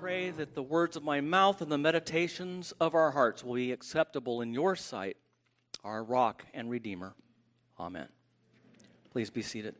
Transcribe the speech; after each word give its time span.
pray 0.00 0.30
that 0.30 0.54
the 0.54 0.62
words 0.62 0.96
of 0.96 1.02
my 1.02 1.20
mouth 1.20 1.60
and 1.60 1.72
the 1.72 1.78
meditations 1.78 2.72
of 2.80 2.94
our 2.94 3.10
hearts 3.10 3.42
will 3.42 3.54
be 3.54 3.72
acceptable 3.72 4.40
in 4.40 4.54
your 4.54 4.76
sight, 4.76 5.16
our 5.82 6.04
rock 6.04 6.44
and 6.54 6.70
redeemer. 6.70 7.14
Amen. 7.80 8.06
Please 9.10 9.28
be 9.28 9.42
seated. 9.42 9.74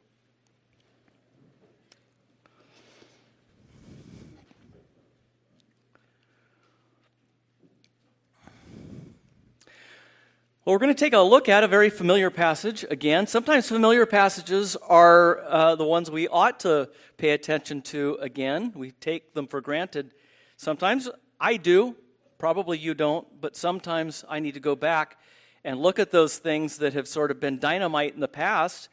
Well, 10.68 10.74
we're 10.74 10.80
going 10.80 10.94
to 10.94 11.00
take 11.02 11.14
a 11.14 11.20
look 11.20 11.48
at 11.48 11.64
a 11.64 11.66
very 11.66 11.88
familiar 11.88 12.28
passage 12.28 12.84
again. 12.90 13.26
Sometimes 13.26 13.66
familiar 13.66 14.04
passages 14.04 14.76
are 14.76 15.40
uh, 15.46 15.76
the 15.76 15.84
ones 15.86 16.10
we 16.10 16.28
ought 16.28 16.60
to 16.60 16.90
pay 17.16 17.30
attention 17.30 17.80
to 17.84 18.18
again. 18.20 18.72
We 18.74 18.90
take 18.90 19.32
them 19.32 19.46
for 19.46 19.62
granted. 19.62 20.12
Sometimes 20.58 21.08
I 21.40 21.56
do, 21.56 21.96
probably 22.36 22.76
you 22.76 22.92
don't, 22.92 23.26
but 23.40 23.56
sometimes 23.56 24.26
I 24.28 24.40
need 24.40 24.52
to 24.52 24.60
go 24.60 24.76
back 24.76 25.16
and 25.64 25.80
look 25.80 25.98
at 25.98 26.10
those 26.10 26.36
things 26.36 26.76
that 26.76 26.92
have 26.92 27.08
sort 27.08 27.30
of 27.30 27.40
been 27.40 27.58
dynamite 27.58 28.12
in 28.12 28.20
the 28.20 28.28
past 28.28 28.90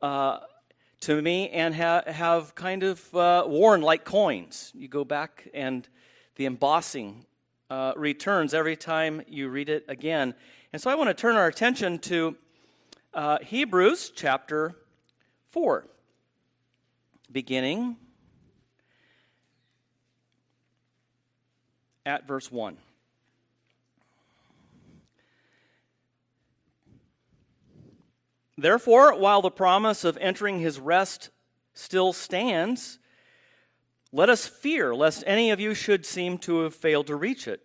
uh, 0.00 0.38
to 1.00 1.20
me 1.20 1.50
and 1.50 1.74
ha- 1.74 2.04
have 2.06 2.54
kind 2.54 2.84
of 2.84 3.12
uh, 3.12 3.42
worn 3.44 3.82
like 3.82 4.04
coins. 4.04 4.70
You 4.72 4.86
go 4.86 5.04
back 5.04 5.48
and 5.52 5.88
the 6.36 6.46
embossing 6.46 7.26
uh, 7.70 7.92
returns 7.96 8.54
every 8.54 8.76
time 8.76 9.22
you 9.26 9.48
read 9.48 9.68
it 9.68 9.84
again. 9.88 10.34
And 10.70 10.82
so 10.82 10.90
I 10.90 10.94
want 10.96 11.08
to 11.08 11.14
turn 11.14 11.36
our 11.36 11.46
attention 11.46 11.98
to 12.00 12.36
uh, 13.14 13.38
Hebrews 13.40 14.12
chapter 14.14 14.74
4, 15.50 15.86
beginning 17.32 17.96
at 22.04 22.28
verse 22.28 22.52
1. 22.52 22.76
Therefore, 28.58 29.14
while 29.14 29.40
the 29.40 29.50
promise 29.50 30.04
of 30.04 30.18
entering 30.20 30.58
his 30.58 30.78
rest 30.78 31.30
still 31.72 32.12
stands, 32.12 32.98
let 34.12 34.28
us 34.28 34.46
fear 34.46 34.94
lest 34.94 35.24
any 35.26 35.50
of 35.50 35.60
you 35.60 35.72
should 35.72 36.04
seem 36.04 36.36
to 36.38 36.60
have 36.64 36.74
failed 36.74 37.06
to 37.06 37.16
reach 37.16 37.48
it. 37.48 37.62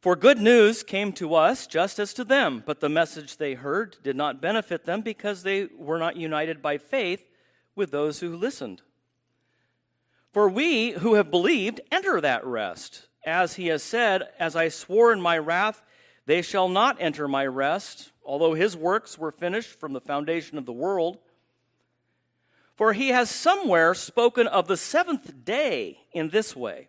For 0.00 0.14
good 0.14 0.38
news 0.38 0.84
came 0.84 1.12
to 1.14 1.34
us 1.34 1.66
just 1.66 1.98
as 1.98 2.14
to 2.14 2.24
them, 2.24 2.62
but 2.64 2.78
the 2.78 2.88
message 2.88 3.36
they 3.36 3.54
heard 3.54 3.96
did 4.04 4.14
not 4.14 4.40
benefit 4.40 4.84
them 4.84 5.00
because 5.00 5.42
they 5.42 5.66
were 5.76 5.98
not 5.98 6.16
united 6.16 6.62
by 6.62 6.78
faith 6.78 7.28
with 7.74 7.90
those 7.90 8.20
who 8.20 8.36
listened. 8.36 8.82
For 10.32 10.48
we 10.48 10.92
who 10.92 11.14
have 11.14 11.32
believed 11.32 11.80
enter 11.90 12.20
that 12.20 12.46
rest, 12.46 13.08
as 13.26 13.54
he 13.54 13.66
has 13.68 13.82
said, 13.82 14.28
As 14.38 14.54
I 14.54 14.68
swore 14.68 15.12
in 15.12 15.20
my 15.20 15.36
wrath, 15.36 15.82
they 16.26 16.42
shall 16.42 16.68
not 16.68 16.96
enter 17.00 17.26
my 17.26 17.46
rest, 17.46 18.12
although 18.24 18.54
his 18.54 18.76
works 18.76 19.18
were 19.18 19.32
finished 19.32 19.80
from 19.80 19.94
the 19.94 20.00
foundation 20.00 20.58
of 20.58 20.66
the 20.66 20.72
world. 20.72 21.18
For 22.76 22.92
he 22.92 23.08
has 23.08 23.30
somewhere 23.30 23.94
spoken 23.94 24.46
of 24.46 24.68
the 24.68 24.76
seventh 24.76 25.44
day 25.44 25.98
in 26.12 26.28
this 26.28 26.54
way. 26.54 26.88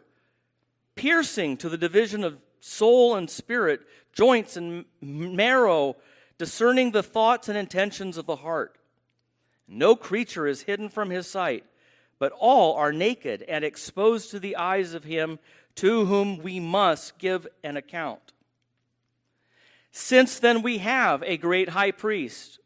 piercing 0.95 1.57
to 1.57 1.69
the 1.69 1.77
division 1.77 2.23
of 2.23 2.37
soul 2.59 3.15
and 3.15 3.29
spirit, 3.29 3.81
joints 4.13 4.57
and 4.57 4.85
marrow, 5.01 5.95
discerning 6.37 6.91
the 6.91 7.03
thoughts 7.03 7.49
and 7.49 7.57
intentions 7.57 8.17
of 8.17 8.25
the 8.25 8.37
heart. 8.37 8.77
No 9.67 9.95
creature 9.95 10.47
is 10.47 10.63
hidden 10.63 10.89
from 10.89 11.09
his 11.09 11.27
sight, 11.27 11.65
but 12.19 12.33
all 12.37 12.75
are 12.75 12.91
naked 12.91 13.41
and 13.43 13.63
exposed 13.63 14.31
to 14.31 14.39
the 14.39 14.55
eyes 14.55 14.93
of 14.93 15.03
him 15.03 15.39
to 15.75 16.05
whom 16.05 16.37
we 16.37 16.59
must 16.59 17.17
give 17.17 17.47
an 17.63 17.77
account. 17.77 18.33
Since 19.91 20.39
then 20.39 20.61
we 20.61 20.79
have 20.79 21.23
a 21.23 21.37
great 21.37 21.69
high 21.69 21.91
priest 21.91 22.59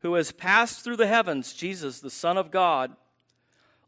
who 0.00 0.14
has 0.14 0.32
passed 0.32 0.84
through 0.84 0.96
the 0.96 1.06
heavens, 1.06 1.52
Jesus, 1.52 2.00
the 2.00 2.10
Son 2.10 2.36
of 2.36 2.50
God, 2.50 2.94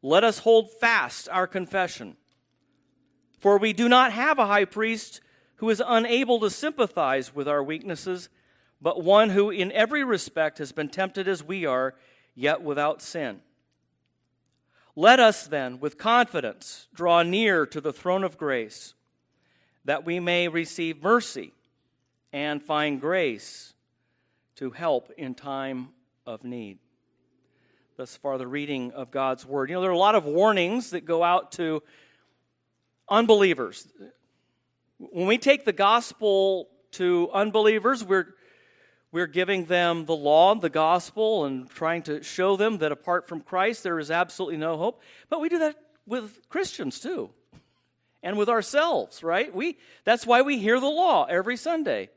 let 0.02 0.24
us 0.24 0.40
hold 0.40 0.70
fast 0.72 1.28
our 1.28 1.46
confession. 1.46 2.16
For 3.40 3.58
we 3.58 3.72
do 3.72 3.88
not 3.88 4.12
have 4.12 4.38
a 4.38 4.46
high 4.46 4.66
priest 4.66 5.20
who 5.56 5.70
is 5.70 5.82
unable 5.84 6.38
to 6.40 6.50
sympathize 6.50 7.34
with 7.34 7.48
our 7.48 7.62
weaknesses, 7.62 8.28
but 8.80 9.02
one 9.02 9.30
who 9.30 9.50
in 9.50 9.72
every 9.72 10.04
respect 10.04 10.58
has 10.58 10.72
been 10.72 10.88
tempted 10.88 11.26
as 11.26 11.42
we 11.42 11.66
are, 11.66 11.94
yet 12.34 12.62
without 12.62 13.02
sin. 13.02 13.40
Let 14.94 15.20
us 15.20 15.46
then, 15.46 15.80
with 15.80 15.98
confidence, 15.98 16.88
draw 16.94 17.22
near 17.22 17.64
to 17.66 17.80
the 17.80 17.92
throne 17.92 18.24
of 18.24 18.36
grace, 18.36 18.94
that 19.84 20.04
we 20.04 20.20
may 20.20 20.48
receive 20.48 21.02
mercy 21.02 21.52
and 22.32 22.62
find 22.62 23.00
grace 23.00 23.74
to 24.56 24.70
help 24.70 25.10
in 25.16 25.34
time 25.34 25.88
of 26.26 26.44
need. 26.44 26.78
Thus 27.96 28.16
far, 28.16 28.36
the 28.36 28.46
reading 28.46 28.92
of 28.92 29.10
God's 29.10 29.46
Word. 29.46 29.70
You 29.70 29.76
know, 29.76 29.80
there 29.82 29.90
are 29.90 29.94
a 29.94 29.98
lot 29.98 30.14
of 30.14 30.24
warnings 30.24 30.90
that 30.90 31.04
go 31.04 31.22
out 31.22 31.52
to 31.52 31.82
unbelievers. 33.10 33.88
When 34.98 35.26
we 35.26 35.38
take 35.38 35.65
the 35.65 35.72
gospel 35.72 36.69
to 36.93 37.28
unbelievers, 37.32 38.04
we're, 38.04 38.34
we're 39.12 39.26
giving 39.26 39.65
them 39.65 40.04
the 40.04 40.15
law, 40.15 40.54
the 40.54 40.71
gospel, 40.71 41.44
and 41.44 41.69
trying 41.69 42.03
to 42.03 42.22
show 42.22 42.56
them 42.56 42.78
that 42.78 42.93
apart 42.93 43.26
from 43.26 43.41
Christ, 43.41 43.82
there 43.82 43.98
is 43.98 44.10
absolutely 44.10 44.59
no 44.59 44.76
hope. 44.76 45.03
But 45.28 45.41
we 45.41 45.48
do 45.48 45.59
that 45.59 45.76
with 46.06 46.48
Christians 46.48 47.00
too, 47.00 47.31
and 48.22 48.37
with 48.37 48.48
ourselves, 48.48 49.22
right? 49.22 49.54
We, 49.54 49.78
that's 50.04 50.27
why 50.27 50.42
we 50.42 50.59
hear 50.59 50.81
the 50.81 50.87
law 50.87 51.25
every 51.25 51.56
Sunday 51.56 52.10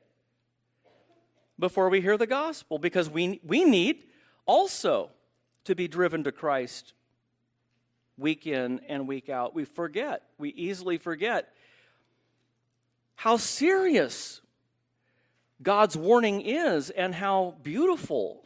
before 1.60 1.90
we 1.90 2.02
hear 2.02 2.18
the 2.18 2.28
gospel, 2.28 2.80
because 2.80 3.10
we, 3.10 3.40
we 3.46 3.64
need 3.64 4.04
also 4.46 5.10
to 5.66 5.76
be 5.76 5.88
driven 5.88 6.24
to 6.24 6.32
Christ 6.32 6.94
week 8.18 8.48
in 8.48 8.80
and 8.88 9.08
week 9.08 9.30
out. 9.30 9.56
We 9.56 9.66
forget, 9.66 10.24
we 10.38 10.50
easily 10.50 10.98
forget 10.98 11.50
how 13.16 13.38
serious 13.38 14.42
God's 15.62 15.96
warning 15.96 16.42
is 16.42 16.90
and 16.90 17.16
how 17.16 17.56
beautiful 17.64 18.44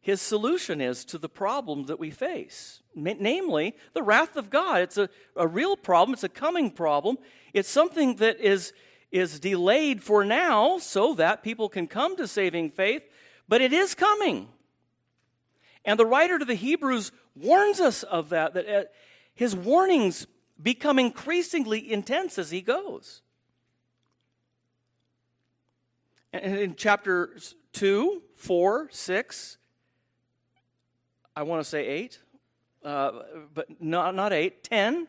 his 0.00 0.22
solution 0.22 0.80
is 0.80 1.04
to 1.06 1.18
the 1.18 1.28
problem 1.28 1.84
that 1.86 1.98
we 1.98 2.10
face. 2.10 2.82
Namely, 2.94 3.74
the 3.92 4.02
wrath 4.02 4.36
of 4.36 4.48
God. 4.48 4.80
It's 4.82 4.96
a, 4.96 5.08
a 5.36 5.46
real 5.46 5.76
problem, 5.76 6.14
it's 6.14 6.24
a 6.24 6.28
coming 6.28 6.70
problem. 6.70 7.18
It's 7.52 7.68
something 7.68 8.16
that 8.16 8.40
is, 8.40 8.72
is 9.10 9.40
delayed 9.40 10.02
for 10.02 10.24
now 10.24 10.78
so 10.78 11.14
that 11.14 11.42
people 11.42 11.68
can 11.68 11.86
come 11.86 12.16
to 12.16 12.26
saving 12.26 12.70
faith, 12.70 13.02
but 13.48 13.60
it 13.60 13.72
is 13.72 13.94
coming. 13.94 14.48
And 15.84 15.98
the 15.98 16.06
writer 16.06 16.38
to 16.38 16.44
the 16.44 16.54
Hebrews 16.54 17.12
warns 17.34 17.80
us 17.80 18.02
of 18.02 18.30
that, 18.30 18.54
that 18.54 18.68
uh, 18.68 18.84
his 19.34 19.54
warnings 19.54 20.26
become 20.60 20.98
increasingly 20.98 21.92
intense 21.92 22.38
as 22.38 22.50
he 22.50 22.60
goes. 22.60 23.22
And 26.32 26.58
in 26.58 26.74
chapter 26.74 27.36
2, 27.72 28.22
4, 28.36 28.88
6, 28.90 29.58
I 31.34 31.42
want 31.42 31.62
to 31.62 31.68
say 31.68 31.86
8, 31.86 32.20
uh, 32.84 33.10
but 33.54 33.80
not, 33.80 34.14
not 34.14 34.32
8, 34.32 34.62
10, 34.62 35.06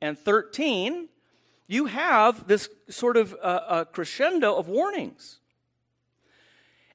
and 0.00 0.18
13, 0.18 1.08
you 1.66 1.86
have 1.86 2.48
this 2.48 2.68
sort 2.88 3.16
of 3.16 3.36
uh, 3.40 3.84
crescendo 3.92 4.56
of 4.56 4.68
warnings. 4.68 5.38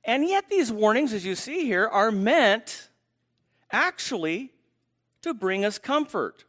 And 0.03 0.27
yet, 0.27 0.49
these 0.49 0.71
warnings, 0.71 1.13
as 1.13 1.25
you 1.25 1.35
see 1.35 1.65
here, 1.65 1.87
are 1.87 2.11
meant 2.11 2.89
actually 3.71 4.51
to 5.21 5.33
bring 5.33 5.65
us 5.65 5.77
comfort. 5.77 6.45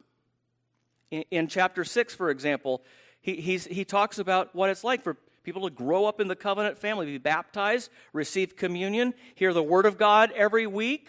In, 1.10 1.24
in 1.30 1.48
chapter 1.48 1.84
6, 1.84 2.14
for 2.14 2.30
example, 2.30 2.82
he, 3.20 3.58
he 3.58 3.84
talks 3.84 4.18
about 4.18 4.54
what 4.54 4.70
it's 4.70 4.84
like 4.84 5.02
for 5.02 5.16
people 5.42 5.62
to 5.62 5.74
grow 5.74 6.04
up 6.06 6.20
in 6.20 6.28
the 6.28 6.36
covenant 6.36 6.76
family, 6.76 7.06
be 7.06 7.18
baptized, 7.18 7.90
receive 8.12 8.56
communion, 8.56 9.14
hear 9.34 9.52
the 9.52 9.62
word 9.62 9.86
of 9.86 9.96
God 9.96 10.32
every 10.32 10.66
week, 10.66 11.08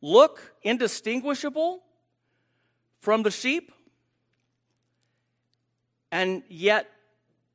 look 0.00 0.54
indistinguishable 0.62 1.82
from 3.00 3.22
the 3.22 3.30
sheep, 3.30 3.72
and 6.10 6.42
yet 6.48 6.90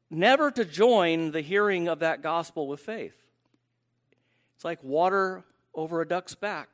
never 0.09 0.49
to 0.51 0.65
join 0.65 1.31
the 1.31 1.41
hearing 1.41 1.87
of 1.87 1.99
that 1.99 2.21
gospel 2.21 2.67
with 2.67 2.79
faith. 2.79 3.15
It's 4.55 4.65
like 4.65 4.83
water 4.83 5.43
over 5.73 6.01
a 6.01 6.07
duck's 6.07 6.35
back. 6.35 6.69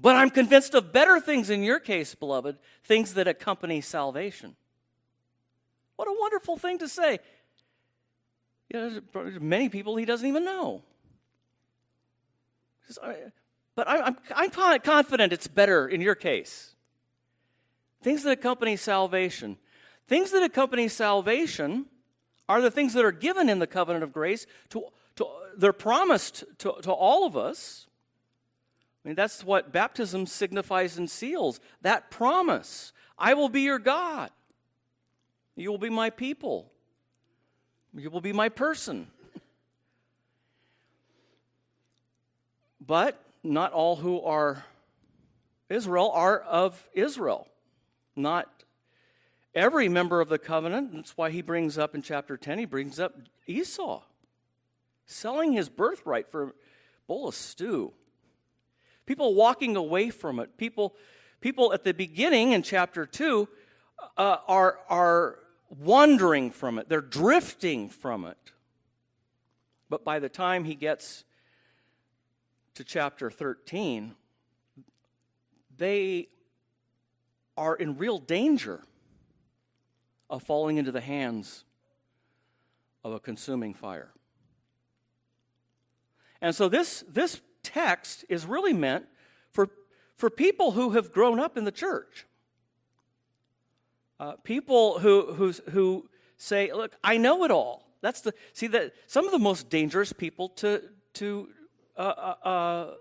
But 0.00 0.16
I'm 0.16 0.30
convinced 0.30 0.74
of 0.74 0.92
better 0.92 1.20
things 1.20 1.50
in 1.50 1.62
your 1.62 1.80
case, 1.80 2.14
beloved, 2.14 2.56
things 2.84 3.14
that 3.14 3.26
accompany 3.26 3.80
salvation. 3.80 4.54
What 5.96 6.06
a 6.06 6.14
wonderful 6.18 6.56
thing 6.56 6.78
to 6.78 6.88
say. 6.88 7.18
You 8.72 8.78
know, 8.80 9.00
there's 9.12 9.40
many 9.40 9.68
people 9.68 9.96
he 9.96 10.04
doesn't 10.04 10.26
even 10.26 10.44
know. 10.44 10.82
But 13.74 13.88
I'm, 13.88 14.16
I'm 14.34 14.50
confident 14.80 15.32
it's 15.32 15.48
better 15.48 15.88
in 15.88 16.00
your 16.00 16.14
case. 16.14 16.74
Things 18.02 18.22
that 18.22 18.30
accompany 18.30 18.76
salvation. 18.76 19.56
Things 20.06 20.30
that 20.30 20.42
accompany 20.42 20.86
salvation 20.88 21.86
are 22.48 22.60
the 22.60 22.70
things 22.70 22.94
that 22.94 23.04
are 23.04 23.12
given 23.12 23.48
in 23.48 23.58
the 23.58 23.66
covenant 23.66 24.04
of 24.04 24.12
grace. 24.12 24.46
To, 24.70 24.84
to, 25.16 25.26
they're 25.56 25.72
promised 25.72 26.44
to, 26.58 26.74
to 26.82 26.92
all 26.92 27.26
of 27.26 27.36
us. 27.36 27.87
Mean, 29.08 29.14
that's 29.14 29.42
what 29.42 29.72
baptism 29.72 30.26
signifies 30.26 30.98
and 30.98 31.08
seals 31.08 31.60
that 31.80 32.10
promise. 32.10 32.92
I 33.18 33.32
will 33.32 33.48
be 33.48 33.62
your 33.62 33.78
God. 33.78 34.30
You 35.56 35.70
will 35.70 35.78
be 35.78 35.88
my 35.88 36.10
people. 36.10 36.70
You 37.96 38.10
will 38.10 38.20
be 38.20 38.34
my 38.34 38.50
person. 38.50 39.06
but 42.86 43.18
not 43.42 43.72
all 43.72 43.96
who 43.96 44.20
are 44.20 44.66
Israel 45.70 46.10
are 46.10 46.40
of 46.40 46.86
Israel. 46.92 47.48
Not 48.14 48.62
every 49.54 49.88
member 49.88 50.20
of 50.20 50.28
the 50.28 50.38
covenant. 50.38 50.92
That's 50.92 51.16
why 51.16 51.30
he 51.30 51.40
brings 51.40 51.78
up 51.78 51.94
in 51.94 52.02
chapter 52.02 52.36
10, 52.36 52.58
he 52.58 52.66
brings 52.66 53.00
up 53.00 53.16
Esau 53.46 54.02
selling 55.06 55.54
his 55.54 55.70
birthright 55.70 56.30
for 56.30 56.48
a 56.48 56.52
bowl 57.06 57.26
of 57.26 57.34
stew. 57.34 57.94
People 59.08 59.34
walking 59.34 59.74
away 59.74 60.10
from 60.10 60.38
it. 60.38 60.58
People, 60.58 60.94
people 61.40 61.72
at 61.72 61.82
the 61.82 61.94
beginning 61.94 62.52
in 62.52 62.62
chapter 62.62 63.06
2 63.06 63.48
uh, 64.18 64.36
are, 64.46 64.80
are 64.90 65.38
wandering 65.70 66.50
from 66.50 66.78
it, 66.78 66.90
they're 66.90 67.00
drifting 67.00 67.88
from 67.88 68.26
it. 68.26 68.36
But 69.88 70.04
by 70.04 70.18
the 70.18 70.28
time 70.28 70.64
he 70.64 70.74
gets 70.74 71.24
to 72.74 72.84
chapter 72.84 73.30
13, 73.30 74.14
they 75.78 76.28
are 77.56 77.76
in 77.76 77.96
real 77.96 78.18
danger 78.18 78.82
of 80.28 80.42
falling 80.42 80.76
into 80.76 80.92
the 80.92 81.00
hands 81.00 81.64
of 83.02 83.14
a 83.14 83.18
consuming 83.18 83.72
fire. 83.72 84.10
And 86.42 86.54
so 86.54 86.68
this, 86.68 87.04
this 87.08 87.40
text 87.62 88.24
is 88.28 88.46
really 88.46 88.72
meant 88.72 89.06
for, 89.52 89.68
for 90.16 90.30
people 90.30 90.72
who 90.72 90.90
have 90.90 91.12
grown 91.12 91.38
up 91.38 91.56
in 91.56 91.64
the 91.64 91.72
church. 91.72 92.26
Uh, 94.20 94.32
people 94.42 94.98
who, 94.98 95.32
who, 95.34 95.52
who 95.70 96.08
say, 96.36 96.72
look, 96.72 96.92
I 97.04 97.18
know 97.18 97.44
it 97.44 97.50
all. 97.50 97.88
That's 98.00 98.20
the, 98.20 98.32
see, 98.52 98.66
that 98.68 98.92
some 99.06 99.26
of 99.26 99.32
the 99.32 99.38
most 99.38 99.70
dangerous 99.70 100.12
people 100.12 100.50
to, 100.50 100.82
to, 101.14 101.48
uh, 101.96 102.00
uh, 102.00 102.48
uh 102.48 102.94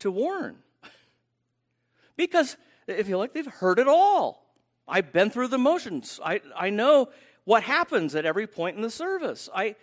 to 0.00 0.10
warn. 0.10 0.56
because 2.16 2.56
if 2.86 3.08
you 3.08 3.16
like, 3.16 3.32
they've 3.32 3.46
heard 3.46 3.78
it 3.78 3.88
all. 3.88 4.46
I've 4.86 5.12
been 5.12 5.30
through 5.30 5.48
the 5.48 5.58
motions. 5.58 6.20
I, 6.24 6.40
I 6.54 6.70
know 6.70 7.08
what 7.44 7.62
happens 7.62 8.14
at 8.14 8.24
every 8.24 8.46
point 8.46 8.76
in 8.76 8.82
the 8.82 8.90
service. 8.90 9.48
I, 9.54 9.76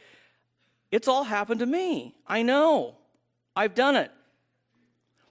it's 0.91 1.07
all 1.07 1.23
happened 1.23 1.59
to 1.59 1.65
me. 1.65 2.15
I 2.27 2.43
know. 2.43 2.95
I've 3.55 3.75
done 3.75 3.95
it. 3.95 4.11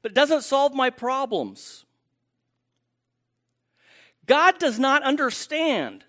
But 0.02 0.12
it 0.12 0.14
doesn't 0.14 0.42
solve 0.42 0.74
my 0.74 0.90
problems. 0.90 1.84
God 4.26 4.58
does 4.58 4.78
not 4.78 5.02
understand 5.02 6.04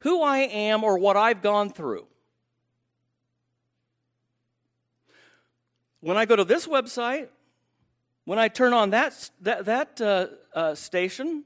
who 0.00 0.22
I 0.22 0.38
am 0.38 0.82
or 0.82 0.98
what 0.98 1.16
I've 1.16 1.42
gone 1.42 1.70
through. 1.70 2.06
When 6.00 6.16
I 6.16 6.24
go 6.24 6.34
to 6.34 6.44
this 6.44 6.66
website, 6.66 7.28
when 8.24 8.38
I 8.38 8.48
turn 8.48 8.72
on 8.72 8.90
that, 8.90 9.30
that, 9.42 9.64
that 9.66 10.00
uh, 10.00 10.26
uh, 10.52 10.74
station, 10.74 11.44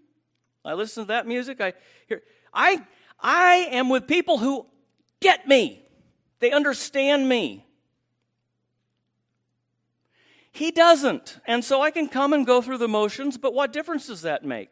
I 0.65 0.73
listen 0.73 1.05
to 1.05 1.09
that 1.09 1.27
music, 1.27 1.61
I 1.61 1.75
hear, 2.09 2.23
I, 2.53 2.83
I 3.21 3.69
am 3.73 3.91
with 3.91 4.07
people 4.07 4.39
who 4.39 4.67
get 5.21 5.47
me. 5.47 5.83
They 6.41 6.51
understand 6.51 7.29
me. 7.29 7.66
He 10.57 10.71
doesn't. 10.71 11.39
And 11.47 11.63
so 11.63 11.83
I 11.83 11.91
can 11.91 12.09
come 12.09 12.33
and 12.33 12.47
go 12.47 12.63
through 12.63 12.79
the 12.79 12.89
motions, 12.89 13.37
but 13.37 13.53
what 13.53 13.75
difference 13.75 14.07
does 14.07 14.23
that 14.23 14.43
make? 14.43 14.71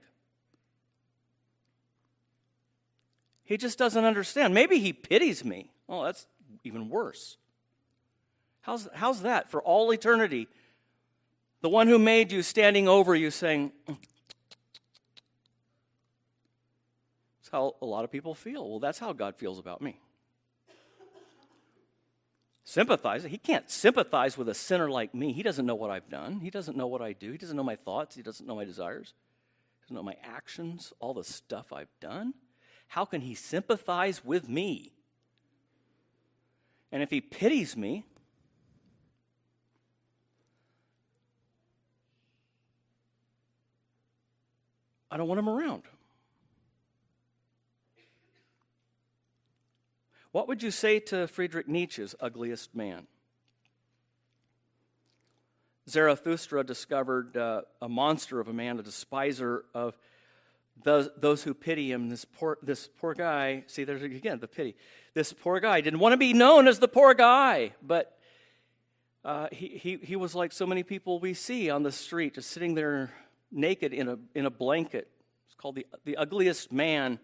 He 3.44 3.58
just 3.58 3.76
doesn't 3.76 4.02
understand. 4.02 4.54
Maybe 4.54 4.78
he 4.78 4.94
pities 4.94 5.44
me. 5.44 5.70
Oh, 5.86 6.02
that's 6.02 6.26
even 6.64 6.88
worse. 6.88 7.36
How's, 8.62 8.88
how's 8.94 9.20
that 9.22 9.50
for 9.50 9.60
all 9.60 9.92
eternity? 9.92 10.48
The 11.60 11.69
one 11.69 11.87
who 11.87 11.98
made 11.98 12.32
you 12.32 12.42
standing 12.42 12.88
over 12.88 13.14
you 13.14 13.30
saying, 13.30 13.70
mm. 13.87 13.98
That's 17.42 17.50
how 17.52 17.75
a 17.82 17.85
lot 17.85 18.04
of 18.04 18.11
people 18.11 18.35
feel. 18.35 18.70
Well, 18.70 18.80
that's 18.80 18.99
how 18.99 19.12
God 19.12 19.37
feels 19.37 19.59
about 19.59 19.82
me 19.82 19.99
sympathize. 22.64 23.23
He 23.25 23.38
can't 23.38 23.71
sympathize 23.71 24.37
with 24.37 24.49
a 24.49 24.54
sinner 24.54 24.90
like 24.90 25.14
me. 25.14 25.33
He 25.33 25.42
doesn't 25.42 25.66
know 25.66 25.75
what 25.75 25.90
I've 25.90 26.09
done. 26.09 26.40
He 26.40 26.50
doesn't 26.50 26.76
know 26.76 26.87
what 26.87 27.02
I 27.02 27.12
do. 27.12 27.30
He 27.30 27.38
doesn't 27.38 27.56
know 27.56 27.62
my 27.62 27.76
thoughts. 27.76 28.16
He 28.16 28.23
doesn't 28.23 28.47
know 28.47 28.56
my 28.56 28.64
desires. 28.64 29.12
He 29.78 29.85
doesn't 29.85 29.97
know 29.97 30.02
my 30.02 30.16
actions, 30.25 30.92
all 30.99 31.14
the 31.14 31.25
stuff 31.25 31.73
I've 31.73 31.92
done. 32.00 32.35
How 32.88 33.04
can 33.04 33.21
he 33.21 33.35
sympathize 33.35 34.25
with 34.25 34.49
me? 34.49 34.92
And 36.90 37.02
if 37.02 37.11
he 37.11 37.21
pities 37.21 37.76
me, 37.76 38.04
I 45.11 45.16
don't 45.16 45.28
want 45.28 45.38
him 45.38 45.49
around. 45.49 45.83
What 50.35 50.49
would 50.49 50.64
you 50.64 50.73
say 50.73 50.99
to 50.99 51.29
Friedrich 51.29 51.69
Nietzsche's 51.69 52.17
ugliest 52.19 52.75
man? 52.75 53.07
Zarathustra 55.88 56.64
discovered 56.64 57.37
uh, 57.37 57.62
a 57.81 57.88
monster 57.88 58.41
of 58.41 58.49
a 58.49 58.53
man, 58.53 58.81
a 58.81 58.83
despiser 58.83 59.64
of 59.75 59.97
those, 60.83 61.09
those 61.17 61.45
who 61.45 61.55
pity 61.55 61.93
him. 61.93 62.09
This 62.09 62.25
poor, 62.25 62.59
this 62.64 62.88
poor 62.99 63.14
guy, 63.14 63.62
see, 63.69 63.85
there's 63.85 64.03
again 64.03 64.41
the 64.41 64.49
pity. 64.49 64.75
This 65.14 65.33
poor 65.33 65.61
guy 65.61 65.81
didn't 65.81 66.00
want 66.00 66.14
to 66.14 66.17
be 66.17 66.33
known 66.33 66.67
as 66.67 66.81
the 66.81 66.88
poor 66.88 67.14
guy, 67.14 67.71
but 67.81 68.19
uh, 69.25 69.47
he, 69.53 69.79
he, 69.81 69.99
he 69.99 70.17
was 70.17 70.35
like 70.35 70.50
so 70.50 70.67
many 70.67 70.83
people 70.83 71.21
we 71.21 71.35
see 71.35 71.71
on 71.71 71.85
the 71.85 71.93
street, 71.93 72.35
just 72.35 72.50
sitting 72.50 72.75
there 72.75 73.14
naked 73.53 73.93
in 73.93 74.09
a, 74.09 74.19
in 74.35 74.47
a 74.47 74.50
blanket. 74.50 75.09
It's 75.47 75.55
called 75.55 75.76
the, 75.76 75.87
the 76.05 76.17
ugliest 76.17 76.73
man, 76.73 77.21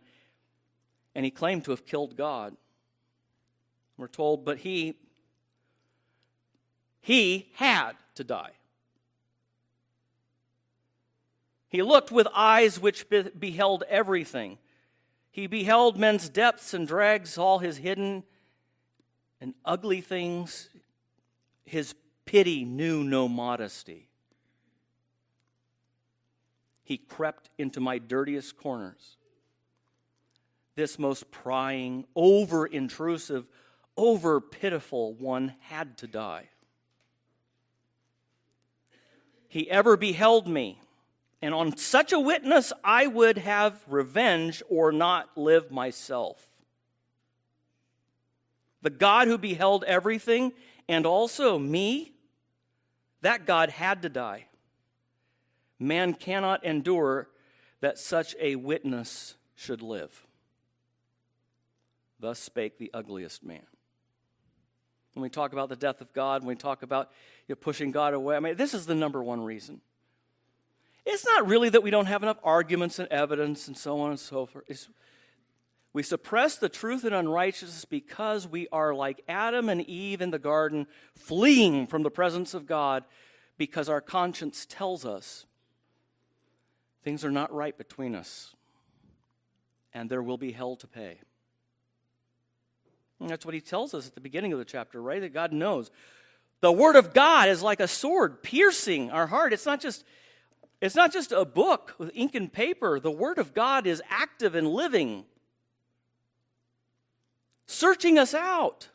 and 1.17 1.25
he 1.25 1.33
claimed 1.33 1.65
to 1.65 1.73
have 1.73 1.85
killed 1.85 2.17
God. 2.17 2.57
We're 4.01 4.09
told, 4.09 4.45
but 4.45 4.59
he 4.59 4.97
he 7.01 7.49
had 7.55 7.93
to 8.17 8.25
die. 8.25 8.53
He 11.69 11.83
looked 11.83 12.11
with 12.11 12.27
eyes 12.35 12.81
which 12.81 13.07
beheld 13.09 13.85
everything. 13.89 14.59
He 15.31 15.47
beheld 15.47 15.99
men's 15.99 16.29
depths 16.29 16.75
and 16.75 16.87
drags 16.87 17.39
all 17.39 17.61
his 17.61 17.79
hidden 17.79 18.25
and 19.41 19.55
ugly 19.65 20.01
things. 20.01 20.69
His 21.65 21.95
pity 22.25 22.65
knew 22.65 23.05
no 23.05 23.29
modesty. 23.29 24.11
he 26.91 26.99
crept 26.99 27.51
into 27.57 27.79
my 27.79 27.99
dirtiest 27.99 28.57
corners. 28.57 29.17
This 30.75 30.99
most 30.99 31.31
prying, 31.31 32.05
over 32.17 32.67
intrusive, 32.67 33.49
over 33.97 34.41
pitiful 34.41 35.15
one 35.15 35.55
had 35.61 35.99
to 35.99 36.07
die. 36.07 36.49
He 39.49 39.71
ever 39.71 39.97
beheld 39.97 40.47
me, 40.47 40.81
and 41.43 41.53
on 41.53 41.77
such 41.77 42.13
a 42.13 42.21
witness 42.21 42.73
I 42.85 43.07
would 43.07 43.39
have 43.39 43.83
revenge 43.89 44.63
or 44.69 44.93
not 44.93 45.37
live 45.37 45.71
myself. 45.71 46.47
The 48.83 48.91
God 48.91 49.29
who 49.29 49.37
beheld 49.37 49.85
everything 49.85 50.53
and 50.89 51.05
also 51.05 51.59
me, 51.59 52.13
that 53.23 53.47
God 53.47 53.71
had 53.71 54.03
to 54.03 54.09
die. 54.09 54.47
Man 55.79 56.15
cannot 56.15 56.65
endure 56.65 57.29
that 57.81 57.99
such 57.99 58.35
a 58.41 58.57
witness 58.57 59.35
should 59.55 59.83
live. 59.83 60.27
Thus 62.19 62.39
spake 62.39 62.79
the 62.79 62.91
ugliest 62.93 63.43
man. 63.43 63.67
When 65.15 65.23
we 65.23 65.29
talk 65.29 65.53
about 65.53 65.69
the 65.69 65.77
death 65.77 66.01
of 66.01 66.13
God, 66.13 66.43
when 66.43 66.49
we 66.49 66.55
talk 66.57 66.83
about 66.83 67.11
you 67.49 67.55
know, 67.55 67.57
pushing 67.57 67.91
God 67.91 68.15
away, 68.15 68.37
I 68.37 68.41
mean, 68.41 68.57
this 68.57 68.75
is 68.75 68.87
the 68.87 68.95
number 68.95 69.23
one 69.23 69.43
reason. 69.43 69.81
It's 71.05 71.25
not 71.25 71.49
really 71.49 71.69
that 71.71 71.83
we 71.83 71.91
don't 71.91 72.07
have 72.07 72.23
enough 72.23 72.39
arguments 72.45 72.99
and 72.99 73.09
evidence 73.09 73.67
and 73.67 73.77
so 73.77 74.01
on 74.01 74.11
and 74.11 74.21
so 74.21 74.47
forth. 74.47 74.65
It's, 74.69 74.89
we 75.93 76.03
suppress 76.03 76.57
the 76.57 76.69
truth 76.69 77.05
and 77.05 77.15
unrighteousness 77.15 77.85
because 77.85 78.47
we 78.47 78.69
are 78.71 78.95
like 78.95 79.23
Adam 79.29 79.69
and 79.69 79.81
Eve 79.83 80.21
in 80.21 80.31
the 80.31 80.39
garden, 80.39 80.87
fleeing 81.17 81.87
from 81.87 82.03
the 82.05 82.11
presence 82.11 82.55
of 82.55 82.67
God 82.67 83.05
because 83.59 83.89
our 83.89 84.01
conscience 84.01 84.67
tells 84.69 85.05
us 85.05 85.47
things 87.03 87.25
are 87.25 87.31
not 87.31 87.53
right 87.53 87.77
between 87.77 88.15
us 88.15 88.55
and 89.93 90.09
there 90.09 90.23
will 90.23 90.39
be 90.39 90.53
hell 90.53 90.77
to 90.77 90.87
pay. 90.87 91.19
And 93.21 93.29
that's 93.29 93.45
what 93.45 93.55
he 93.55 93.61
tells 93.61 93.93
us 93.95 94.07
at 94.07 94.15
the 94.15 94.21
beginning 94.21 94.53
of 94.53 94.59
the 94.59 94.65
chapter, 94.65 95.01
right? 95.01 95.21
That 95.21 95.35
God 95.35 95.53
knows. 95.53 95.91
The 96.61 96.73
word 96.73 96.97
of 96.97 97.15
God 97.15 97.49
is 97.49 97.63
like 97.63 97.81
a 97.81 97.89
sword 97.89 98.43
piercing 98.43 99.11
our 99.11 99.27
heart. 99.27 99.53
It's 99.53 99.67
not 99.67 99.81
just 99.81 100.05
it's 100.81 100.95
not 100.95 101.13
just 101.13 101.31
a 101.31 101.45
book 101.45 101.95
with 101.99 102.11
ink 102.15 102.35
and 102.35 102.51
paper. 102.51 102.99
The 102.99 103.11
word 103.11 103.39
of 103.39 103.53
God 103.53 103.87
is 103.87 104.03
active 104.09 104.55
and 104.55 104.67
living. 104.69 105.27
Searching 107.67 108.19
us 108.19 108.33
out. 108.35 108.89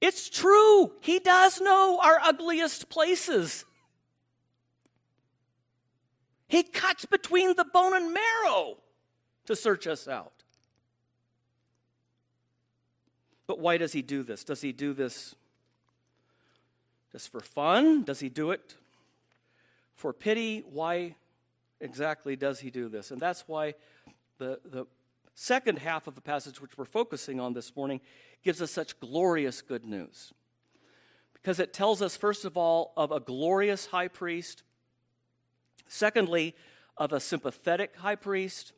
It's 0.00 0.28
true. 0.28 0.92
He 1.00 1.20
does 1.20 1.60
know 1.60 2.00
our 2.02 2.20
ugliest 2.22 2.88
places. 2.88 3.64
He 6.48 6.62
cuts 6.62 7.04
between 7.04 7.54
the 7.54 7.64
bone 7.64 7.94
and 7.94 8.12
marrow 8.12 8.78
to 9.46 9.54
search 9.54 9.86
us 9.86 10.08
out. 10.08 10.37
But 13.48 13.58
why 13.58 13.78
does 13.78 13.92
he 13.94 14.02
do 14.02 14.22
this? 14.22 14.44
Does 14.44 14.60
he 14.60 14.72
do 14.72 14.92
this 14.92 15.34
just 17.10 17.32
for 17.32 17.40
fun? 17.40 18.04
Does 18.04 18.20
he 18.20 18.28
do 18.28 18.50
it 18.50 18.74
for 19.96 20.12
pity? 20.12 20.62
Why 20.70 21.16
exactly 21.80 22.36
does 22.36 22.60
he 22.60 22.70
do 22.70 22.90
this? 22.90 23.10
And 23.10 23.18
that's 23.18 23.48
why 23.48 23.74
the, 24.36 24.60
the 24.66 24.86
second 25.34 25.78
half 25.78 26.06
of 26.06 26.14
the 26.14 26.20
passage, 26.20 26.60
which 26.60 26.76
we're 26.76 26.84
focusing 26.84 27.40
on 27.40 27.54
this 27.54 27.74
morning, 27.74 28.02
gives 28.44 28.60
us 28.60 28.70
such 28.70 29.00
glorious 29.00 29.62
good 29.62 29.84
news. 29.84 30.34
Because 31.32 31.58
it 31.58 31.72
tells 31.72 32.02
us, 32.02 32.18
first 32.18 32.44
of 32.44 32.58
all, 32.58 32.92
of 32.98 33.12
a 33.12 33.20
glorious 33.20 33.86
high 33.86 34.08
priest, 34.08 34.62
secondly, 35.86 36.54
of 36.98 37.14
a 37.14 37.20
sympathetic 37.20 37.96
high 37.96 38.16
priest, 38.16 38.74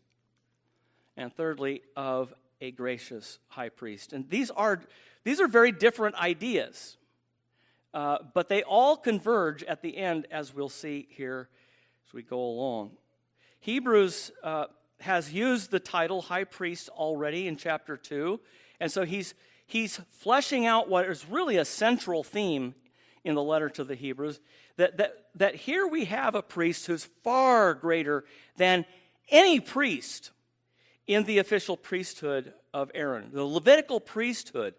and 1.17 1.35
thirdly, 1.35 1.83
of 1.97 2.33
a 2.61 2.71
gracious 2.71 3.39
high 3.49 3.69
priest. 3.69 4.13
And 4.13 4.29
these 4.29 4.51
are, 4.51 4.81
these 5.25 5.41
are 5.41 5.49
very 5.49 5.73
different 5.73 6.17
ideas, 6.17 6.97
uh, 7.95 8.19
but 8.35 8.49
they 8.49 8.63
all 8.63 8.97
converge 8.97 9.63
at 9.65 9.83
the 9.83 9.97
end, 9.97 10.27
as 10.31 10.55
we'll 10.55 10.69
see 10.69 11.09
here 11.11 11.49
as 12.07 12.13
we 12.13 12.23
go 12.23 12.41
along. 12.41 12.93
Hebrews 13.61 14.31
uh, 14.43 14.67
has 15.01 15.33
used 15.33 15.71
the 15.71 15.81
title 15.81 16.23
high 16.23 16.45
priest 16.45 16.89
already 16.91 17.47
in 17.47 17.57
chapter 17.57 17.97
2, 17.97 18.41
and 18.79 18.91
so 18.91 19.05
he's, 19.05 19.35
he's 19.67 20.01
fleshing 20.11 20.67
out 20.67 20.89
what 20.89 21.07
is 21.09 21.27
really 21.29 21.57
a 21.57 21.65
central 21.65 22.23
theme 22.23 22.75
in 23.25 23.35
the 23.35 23.43
letter 23.43 23.69
to 23.69 23.85
the 23.85 23.95
Hebrews 23.95 24.41
that, 24.77 24.97
that, 24.97 25.27
that 25.35 25.55
here 25.55 25.87
we 25.87 26.07
have 26.07 26.35
a 26.35 26.43
priest 26.43 26.87
who's 26.87 27.05
far 27.23 27.75
greater 27.75 28.25
than 28.57 28.87
any 29.29 29.61
priest 29.61 30.31
in 31.11 31.25
the 31.25 31.39
official 31.39 31.77
priesthood 31.77 32.53
of 32.73 32.89
Aaron. 32.95 33.31
The 33.33 33.43
Levitical 33.45 33.99
priesthood, 33.99 34.75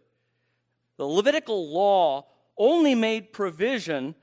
the 0.95 1.05
Levitical 1.05 1.69
law 1.69 2.25
only 2.57 2.95
made 2.95 3.33
provision 3.33 4.15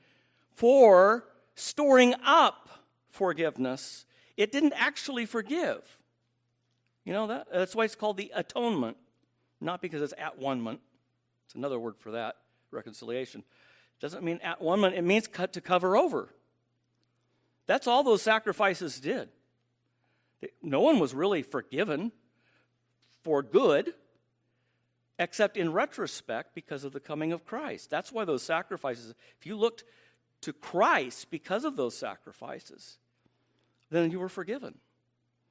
for 0.55 1.25
storing 1.53 2.15
up 2.25 2.67
forgiveness. 3.11 4.07
It 4.37 4.51
didn't 4.51 4.73
actually 4.75 5.27
forgive. 5.27 5.99
You 7.05 7.13
know 7.13 7.27
that? 7.27 7.45
That's 7.53 7.75
why 7.75 7.85
it's 7.85 7.93
called 7.93 8.17
the 8.17 8.31
atonement, 8.33 8.97
not 9.61 9.79
because 9.79 10.01
it's 10.01 10.15
at-one-ment. 10.17 10.79
It's 11.45 11.53
another 11.53 11.77
word 11.77 11.95
for 11.95 12.09
that, 12.13 12.37
reconciliation. 12.71 13.41
It 13.41 14.01
doesn't 14.01 14.23
mean 14.23 14.39
at-one-ment, 14.41 14.95
it 14.95 15.03
means 15.03 15.27
cut 15.27 15.53
to 15.53 15.61
cover 15.61 15.95
over. 15.95 16.33
That's 17.67 17.85
all 17.85 18.01
those 18.01 18.23
sacrifices 18.23 18.99
did. 18.99 19.29
No 20.61 20.81
one 20.81 20.99
was 20.99 21.13
really 21.13 21.43
forgiven 21.43 22.11
for 23.21 23.43
good, 23.43 23.93
except 25.17 25.57
in 25.57 25.73
retrospect 25.73 26.55
because 26.55 26.83
of 26.83 26.93
the 26.93 26.99
coming 26.99 27.31
of 27.31 27.45
Christ. 27.45 27.89
That's 27.89 28.11
why 28.11 28.25
those 28.25 28.43
sacrifices, 28.43 29.13
if 29.39 29.45
you 29.45 29.57
looked 29.57 29.83
to 30.41 30.53
Christ 30.53 31.29
because 31.29 31.65
of 31.65 31.75
those 31.75 31.97
sacrifices, 31.97 32.97
then 33.89 34.11
you 34.11 34.19
were 34.19 34.29
forgiven. 34.29 34.75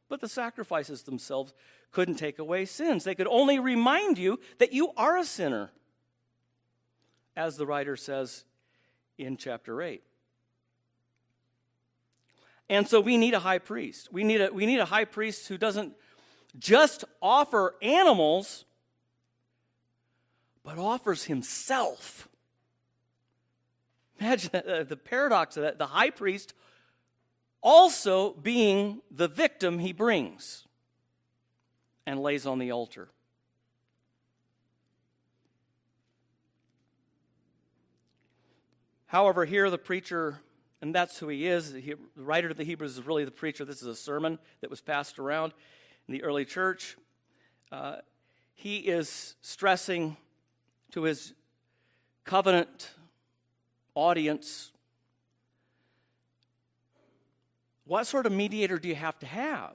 But 0.09 0.21
the 0.21 0.29
sacrifices 0.29 1.03
themselves 1.03 1.53
couldn't 1.91 2.15
take 2.15 2.39
away 2.39 2.65
sins. 2.65 3.05
They 3.05 3.15
could 3.15 3.27
only 3.27 3.59
remind 3.59 4.17
you 4.17 4.41
that 4.59 4.73
you 4.73 4.93
are 4.97 5.19
a 5.19 5.25
sinner, 5.25 5.71
as 7.37 7.57
the 7.57 7.67
writer 7.67 7.97
says 7.97 8.45
in 9.19 9.37
chapter 9.37 9.83
8. 9.83 10.03
And 12.71 12.87
so 12.87 13.01
we 13.01 13.17
need 13.17 13.35
a 13.35 13.41
high 13.41 13.59
priest. 13.59 14.13
We 14.13 14.25
need 14.25 14.41
a, 14.41 14.53
we 14.53 14.67
need 14.67 14.81
a 14.81 14.85
high 14.85 15.07
priest 15.07 15.49
who 15.49 15.57
doesn't 15.57 15.95
just 16.59 17.05
offer 17.23 17.75
animals, 17.81 18.65
but 20.63 20.79
offers 20.79 21.25
himself. 21.25 22.29
Imagine 24.21 24.51
uh, 24.57 24.85
the 24.85 24.97
paradox 24.97 25.57
of 25.57 25.63
that. 25.63 25.79
The 25.79 25.87
high 25.87 26.11
priest 26.11 26.53
also 27.61 28.33
being 28.35 29.01
the 29.11 29.29
victim 29.29 29.79
he 29.79 29.93
brings 29.93 30.67
and 32.07 32.21
lays 32.21 32.47
on 32.47 32.59
the 32.59 32.71
altar. 32.71 33.09
However, 39.07 39.47
here 39.47 39.71
the 39.71 39.79
preacher 39.79 40.41
and 40.81 40.95
that's 40.95 41.19
who 41.19 41.29
he 41.29 41.47
is. 41.47 41.73
The 41.73 41.97
writer 42.17 42.49
of 42.51 42.57
the 42.57 42.65
Hebrews 42.65 42.99
is 42.99 43.07
really 43.07 43.25
the 43.25 43.31
preacher. 43.31 43.65
This 43.65 43.83
is 43.83 43.89
a 43.89 43.97
sermon 43.97 44.39
that 44.61 44.71
was 44.71 44.81
passed 44.81 45.19
around 45.19 45.53
in 46.07 46.13
the 46.15 46.23
early 46.23 46.45
church. 46.45 46.97
Uh, 47.73 47.97
he 48.55 48.79
is 48.79 49.35
stressing 49.43 50.17
to 50.93 51.03
his 51.03 51.35
covenant 52.25 52.91
audience 53.95 54.73
what 57.89 58.07
sort 58.07 58.27
of 58.27 58.33
mediator 58.33 58.79
do 58.79 58.87
you 58.87 58.95
have 58.95 59.19
to 59.21 59.27
have? 59.27 59.73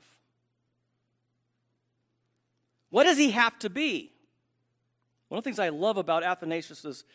What 2.91 3.05
does 3.05 3.17
he 3.17 3.31
have 3.31 3.57
to 3.60 3.72
be? 3.72 4.12
One 5.29 5.39
of 5.39 5.43
the 5.43 5.48
things 5.48 5.57
I 5.57 5.69
love 5.69 5.98
about 5.98 6.24
Athanasius's 6.24 7.05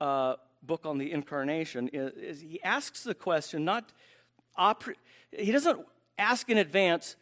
uh, 0.00 0.34
book 0.62 0.86
on 0.86 0.98
the 0.98 1.10
incarnation 1.10 1.88
is, 1.88 2.12
is 2.12 2.40
he 2.40 2.62
asks 2.62 3.02
the 3.02 3.14
question 3.14 3.64
not 3.64 3.92
he 5.32 5.50
doesn't 5.50 5.80
ask 6.18 6.48
in 6.50 6.58
advance 6.58 7.16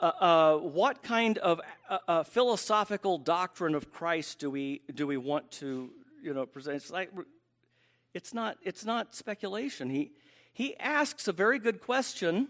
uh, 0.00 0.12
uh, 0.20 0.56
what 0.58 1.02
kind 1.02 1.38
of 1.38 1.60
uh, 1.88 1.98
uh, 2.06 2.22
philosophical 2.22 3.18
doctrine 3.18 3.74
of 3.74 3.92
Christ 3.92 4.38
do 4.38 4.50
we 4.50 4.80
do 4.94 5.06
we 5.06 5.16
want 5.16 5.50
to 5.52 5.90
you 6.22 6.32
know 6.34 6.46
present? 6.46 6.76
It's 6.76 6.90
like 6.90 7.10
it's 8.14 8.32
not 8.32 8.58
it's 8.62 8.84
not 8.84 9.14
speculation. 9.14 9.90
He 9.90 10.12
he 10.52 10.76
asks 10.78 11.26
a 11.26 11.32
very 11.32 11.58
good 11.58 11.80
question. 11.80 12.48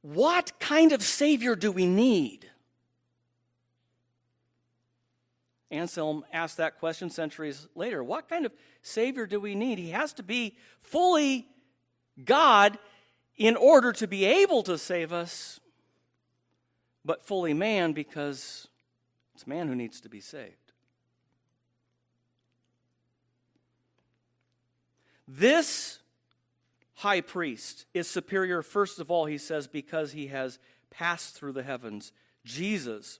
What 0.00 0.58
kind 0.58 0.90
of 0.90 1.02
savior 1.02 1.54
do 1.54 1.70
we 1.70 1.86
need? 1.86 2.50
Anselm 5.72 6.24
asked 6.32 6.58
that 6.58 6.78
question 6.78 7.10
centuries 7.10 7.66
later. 7.74 8.04
What 8.04 8.28
kind 8.28 8.46
of 8.46 8.52
Savior 8.82 9.26
do 9.26 9.40
we 9.40 9.54
need? 9.54 9.78
He 9.78 9.90
has 9.90 10.12
to 10.14 10.22
be 10.22 10.56
fully 10.82 11.48
God 12.24 12.78
in 13.36 13.56
order 13.56 13.92
to 13.94 14.06
be 14.06 14.24
able 14.24 14.62
to 14.64 14.76
save 14.76 15.12
us, 15.12 15.58
but 17.04 17.24
fully 17.24 17.54
man 17.54 17.92
because 17.92 18.68
it's 19.34 19.46
man 19.46 19.66
who 19.66 19.74
needs 19.74 20.00
to 20.02 20.08
be 20.08 20.20
saved. 20.20 20.56
This 25.26 26.00
high 26.96 27.22
priest 27.22 27.86
is 27.94 28.08
superior, 28.08 28.62
first 28.62 29.00
of 29.00 29.10
all, 29.10 29.24
he 29.24 29.38
says, 29.38 29.66
because 29.66 30.12
he 30.12 30.26
has 30.26 30.58
passed 30.90 31.34
through 31.34 31.52
the 31.52 31.62
heavens. 31.62 32.12
Jesus, 32.44 33.18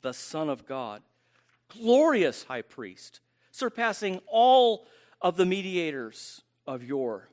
the 0.00 0.14
Son 0.14 0.48
of 0.48 0.64
God, 0.64 1.02
glorious 1.68 2.44
high 2.44 2.62
priest, 2.62 3.20
surpassing 3.50 4.20
all 4.26 4.86
of 5.20 5.36
the 5.36 5.46
mediators 5.46 6.42
of 6.66 6.82
yore. 6.82 7.28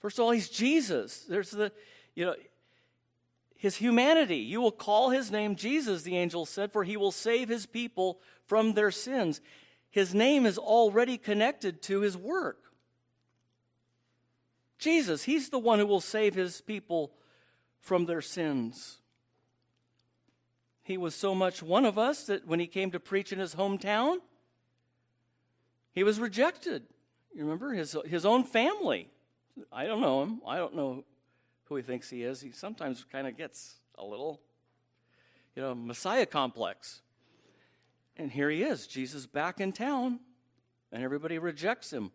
First 0.00 0.18
of 0.18 0.24
all, 0.24 0.30
he's 0.30 0.48
Jesus. 0.48 1.24
There's 1.28 1.50
the, 1.50 1.72
you 2.14 2.26
know, 2.26 2.34
his 3.56 3.76
humanity. 3.76 4.36
You 4.36 4.60
will 4.60 4.72
call 4.72 5.10
his 5.10 5.30
name 5.30 5.56
Jesus, 5.56 6.02
the 6.02 6.16
angel 6.16 6.46
said, 6.46 6.72
for 6.72 6.84
he 6.84 6.96
will 6.96 7.10
save 7.10 7.48
his 7.48 7.66
people 7.66 8.20
from 8.46 8.74
their 8.74 8.92
sins. 8.92 9.40
His 9.90 10.14
name 10.14 10.46
is 10.46 10.58
already 10.58 11.18
connected 11.18 11.82
to 11.82 12.00
his 12.00 12.16
work. 12.16 12.58
Jesus, 14.78 15.24
he's 15.24 15.48
the 15.48 15.58
one 15.58 15.80
who 15.80 15.86
will 15.86 16.00
save 16.00 16.34
his 16.34 16.60
people 16.60 17.12
from 17.80 18.06
their 18.06 18.20
sins. 18.20 18.98
He 20.88 20.96
was 20.96 21.14
so 21.14 21.34
much 21.34 21.62
one 21.62 21.84
of 21.84 21.98
us 21.98 22.24
that 22.24 22.46
when 22.46 22.60
he 22.60 22.66
came 22.66 22.90
to 22.92 22.98
preach 22.98 23.30
in 23.30 23.38
his 23.38 23.54
hometown, 23.54 24.20
he 25.92 26.02
was 26.02 26.18
rejected. 26.18 26.82
You 27.34 27.42
remember 27.42 27.74
his, 27.74 27.94
his 28.06 28.24
own 28.24 28.42
family. 28.42 29.10
I 29.70 29.84
don't 29.84 30.00
know 30.00 30.22
him. 30.22 30.40
I 30.46 30.56
don't 30.56 30.74
know 30.74 31.04
who 31.66 31.76
he 31.76 31.82
thinks 31.82 32.08
he 32.08 32.22
is. 32.22 32.40
He 32.40 32.52
sometimes 32.52 33.04
kind 33.12 33.26
of 33.26 33.36
gets 33.36 33.74
a 33.98 34.02
little, 34.02 34.40
you 35.54 35.60
know, 35.60 35.74
Messiah 35.74 36.24
complex. 36.24 37.02
And 38.16 38.32
here 38.32 38.48
he 38.48 38.62
is, 38.62 38.86
Jesus 38.86 39.26
back 39.26 39.60
in 39.60 39.72
town, 39.72 40.20
and 40.90 41.04
everybody 41.04 41.38
rejects 41.38 41.92
him. 41.92 42.12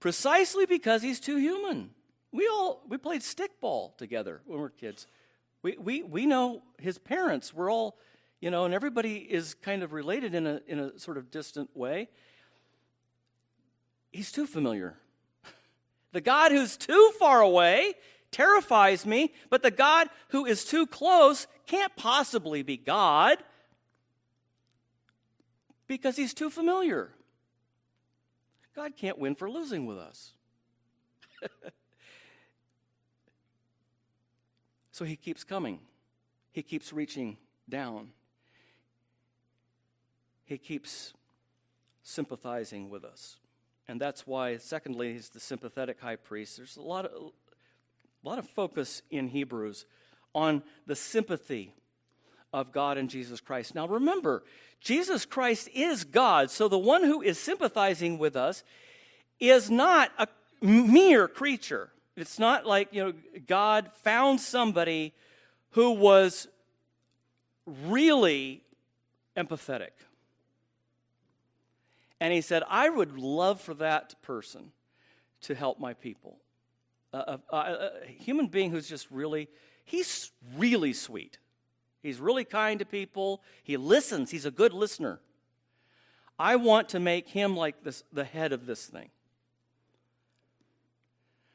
Precisely 0.00 0.64
because 0.64 1.02
he's 1.02 1.20
too 1.20 1.36
human. 1.36 1.90
We 2.32 2.48
all 2.48 2.80
we 2.88 2.96
played 2.96 3.20
stickball 3.20 3.98
together 3.98 4.40
when 4.46 4.56
we 4.56 4.62
were 4.62 4.70
kids. 4.70 5.06
We, 5.62 5.76
we, 5.78 6.02
we 6.02 6.26
know 6.26 6.62
his 6.78 6.98
parents. 6.98 7.52
We're 7.52 7.70
all, 7.70 7.98
you 8.40 8.50
know, 8.50 8.64
and 8.64 8.72
everybody 8.72 9.16
is 9.18 9.54
kind 9.54 9.82
of 9.82 9.92
related 9.92 10.34
in 10.34 10.46
a, 10.46 10.60
in 10.66 10.78
a 10.78 10.98
sort 10.98 11.18
of 11.18 11.30
distant 11.30 11.76
way. 11.76 12.08
He's 14.12 14.32
too 14.32 14.46
familiar. 14.46 14.96
The 16.12 16.20
God 16.20 16.50
who's 16.50 16.76
too 16.76 17.12
far 17.20 17.40
away 17.40 17.94
terrifies 18.32 19.06
me, 19.06 19.32
but 19.48 19.62
the 19.62 19.70
God 19.70 20.08
who 20.30 20.44
is 20.44 20.64
too 20.64 20.84
close 20.84 21.46
can't 21.68 21.94
possibly 21.94 22.64
be 22.64 22.76
God 22.76 23.38
because 25.86 26.16
he's 26.16 26.34
too 26.34 26.50
familiar. 26.50 27.12
God 28.74 28.96
can't 28.96 29.20
win 29.20 29.36
for 29.36 29.48
losing 29.48 29.86
with 29.86 29.98
us. 29.98 30.32
so 35.00 35.06
he 35.06 35.16
keeps 35.16 35.44
coming, 35.44 35.78
he 36.52 36.60
keeps 36.60 36.92
reaching 36.92 37.38
down, 37.70 38.10
he 40.44 40.58
keeps 40.58 41.14
sympathizing 42.02 42.90
with 42.90 43.02
us. 43.02 43.38
And 43.88 43.98
that's 43.98 44.26
why, 44.26 44.58
secondly, 44.58 45.14
he's 45.14 45.30
the 45.30 45.40
sympathetic 45.40 46.02
high 46.02 46.16
priest. 46.16 46.58
There's 46.58 46.76
a 46.76 46.82
lot 46.82 47.06
of, 47.06 47.12
a 48.22 48.28
lot 48.28 48.38
of 48.38 48.46
focus 48.50 49.00
in 49.10 49.28
Hebrews 49.28 49.86
on 50.34 50.62
the 50.86 50.96
sympathy 50.96 51.72
of 52.52 52.70
God 52.70 52.98
and 52.98 53.08
Jesus 53.08 53.40
Christ. 53.40 53.74
Now 53.74 53.88
remember, 53.88 54.42
Jesus 54.82 55.24
Christ 55.24 55.70
is 55.72 56.04
God, 56.04 56.50
so 56.50 56.68
the 56.68 56.76
one 56.76 57.04
who 57.04 57.22
is 57.22 57.38
sympathizing 57.38 58.18
with 58.18 58.36
us 58.36 58.64
is 59.38 59.70
not 59.70 60.10
a 60.18 60.28
mere 60.60 61.26
creature. 61.26 61.88
It's 62.20 62.38
not 62.38 62.66
like, 62.66 62.88
you 62.92 63.04
know, 63.04 63.12
God 63.46 63.90
found 64.02 64.40
somebody 64.40 65.12
who 65.70 65.92
was 65.92 66.48
really 67.86 68.62
empathetic. 69.36 69.90
And 72.20 72.32
he 72.32 72.40
said, 72.40 72.62
I 72.68 72.88
would 72.88 73.16
love 73.16 73.60
for 73.60 73.74
that 73.74 74.20
person 74.22 74.72
to 75.42 75.54
help 75.54 75.78
my 75.78 75.94
people. 75.94 76.38
a, 77.12 77.38
a, 77.50 77.56
a 77.56 77.90
human 78.06 78.46
being 78.46 78.70
who's 78.70 78.88
just 78.88 79.10
really, 79.10 79.48
he's 79.84 80.30
really 80.56 80.92
sweet. 80.92 81.38
He's 82.02 82.20
really 82.20 82.44
kind 82.44 82.78
to 82.78 82.84
people. 82.84 83.42
He 83.62 83.76
listens. 83.76 84.30
He's 84.30 84.46
a 84.46 84.50
good 84.50 84.72
listener. 84.72 85.20
I 86.38 86.56
want 86.56 86.88
to 86.90 87.00
make 87.00 87.28
him 87.28 87.56
like 87.56 87.84
this, 87.84 88.02
the 88.12 88.24
head 88.24 88.52
of 88.52 88.66
this 88.66 88.86
thing. 88.86 89.10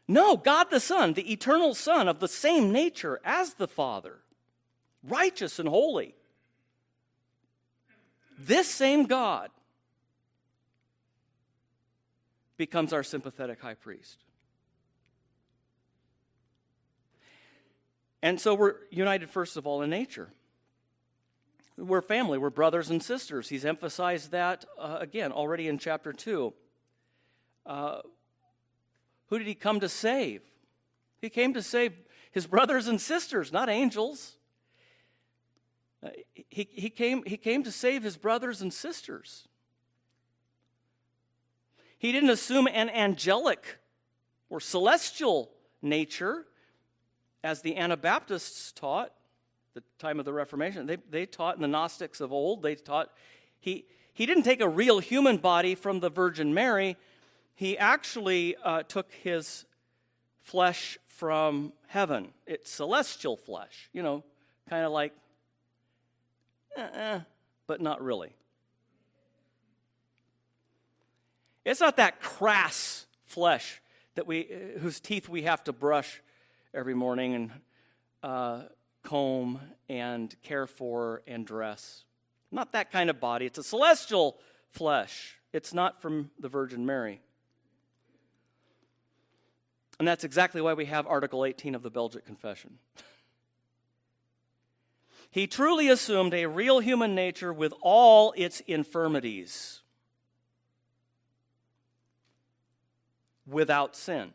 No, 0.08 0.38
God 0.38 0.68
the 0.70 0.80
Son, 0.80 1.14
the 1.14 1.32
eternal 1.32 1.74
Son 1.74 2.08
of 2.08 2.20
the 2.20 2.28
same 2.28 2.72
nature 2.72 3.20
as 3.24 3.56
the 3.56 3.68
Father, 3.68 4.20
righteous 5.04 5.58
and 5.58 5.68
holy. 5.68 6.16
This 8.38 8.70
same 8.70 9.06
God 9.06 9.50
becomes 12.58 12.94
our 12.94 13.04
sympathetic 13.04 13.62
high 13.62 13.74
priest. 13.74 14.24
And 18.22 18.40
so 18.40 18.56
we're 18.56 18.76
united, 18.90 19.30
first 19.30 19.58
of 19.58 19.68
all, 19.68 19.82
in 19.82 19.90
nature. 19.90 20.30
We're 21.78 22.02
family, 22.02 22.38
we're 22.38 22.50
brothers 22.50 22.90
and 22.90 23.04
sisters. 23.04 23.50
He's 23.50 23.66
emphasized 23.66 24.32
that 24.32 24.66
uh, 24.80 24.98
again 25.00 25.32
already 25.32 25.68
in 25.68 25.78
chapter 25.78 26.14
2. 26.14 26.54
Uh, 27.66 28.00
who 29.28 29.38
did 29.38 29.48
he 29.48 29.56
come 29.56 29.80
to 29.80 29.90
save? 29.90 30.42
He 31.22 31.30
came 31.30 31.54
to 31.54 31.62
save 31.62 31.94
his 32.32 32.48
brothers 32.48 32.88
and 32.88 33.00
sisters, 33.00 33.52
not 33.52 33.70
angels. 33.70 34.38
Uh, 36.04 36.10
he, 36.34 36.68
he, 36.72 36.90
came, 36.90 37.24
he 37.26 37.38
came 37.38 37.64
to 37.64 37.72
save 37.72 38.04
his 38.04 38.18
brothers 38.18 38.62
and 38.62 38.74
sisters. 38.74 39.48
He 41.98 42.12
didn't 42.12 42.30
assume 42.30 42.68
an 42.68 42.90
angelic 42.90 43.80
or 44.50 44.60
celestial 44.60 45.50
nature 45.82 46.46
as 47.44 47.62
the 47.62 47.78
Anabaptists 47.78 48.72
taught, 48.72 49.12
the 49.74 49.84
time 50.00 50.20
of 50.20 50.26
the 50.26 50.34
Reformation. 50.34 50.86
They, 50.86 50.98
they 51.10 51.26
taught, 51.26 51.56
in 51.56 51.62
the 51.62 51.68
Gnostics 51.68 52.22
of 52.22 52.32
old, 52.32 52.64
they 52.64 52.76
taught 52.76 53.12
he, 53.60 53.86
he 54.14 54.26
didn't 54.26 54.44
take 54.44 54.62
a 54.62 54.70
real 54.70 55.00
human 55.00 55.38
body 55.38 55.76
from 55.76 56.00
the 56.00 56.10
Virgin 56.10 56.54
Mary. 56.54 56.98
He 57.56 57.78
actually 57.78 58.56
uh, 58.64 58.84
took 58.84 59.12
his 59.12 59.66
flesh 60.42 60.98
from 61.08 61.72
heaven. 61.88 62.34
It's 62.46 62.70
celestial 62.70 63.38
flesh, 63.38 63.90
you 63.94 64.04
know, 64.04 64.24
kind 64.70 64.86
of 64.86 64.92
like, 64.92 65.14
uh-uh, 66.78 67.22
but 67.66 67.82
not 67.82 68.04
really. 68.04 68.36
It's 71.64 71.80
not 71.80 71.98
that 71.98 72.20
crass 72.20 73.06
flesh 73.24 73.82
that 74.16 74.28
we, 74.28 74.48
whose 74.80 75.00
teeth 75.00 75.30
we 75.30 75.44
have 75.44 75.64
to 75.64 75.74
brush 75.74 76.22
every 76.74 76.94
morning 76.94 77.34
and 77.34 77.52
uh, 78.22 78.62
comb 79.04 79.60
and 79.88 80.36
care 80.44 80.68
for 80.68 81.22
and 81.26 81.46
dress. 81.46 82.04
Not 82.52 82.74
that 82.74 82.92
kind 82.92 83.10
of 83.10 83.20
body. 83.20 83.46
It's 83.46 83.58
a 83.58 83.64
celestial 83.64 84.38
flesh. 84.70 85.38
It's 85.54 85.74
not 85.74 86.02
from 86.02 86.32
the 86.40 86.50
Virgin 86.50 86.86
Mary. 86.86 87.22
And 90.00 90.08
that's 90.08 90.24
exactly 90.24 90.62
why 90.62 90.74
we 90.74 90.86
have 90.86 91.08
Article 91.08 91.46
18 91.46 91.76
of 91.76 91.84
the 91.84 91.90
Belgic 91.90 92.26
Confession. 92.26 92.80
he 95.32 95.48
truly 95.48 95.90
assumed 95.90 96.34
a 96.34 96.48
real 96.48 96.80
human 96.80 97.16
nature 97.16 97.54
with 97.54 97.74
all 97.82 98.34
its 98.36 98.62
infirmities 98.62 99.82
without 103.48 103.96
sin. 103.96 104.34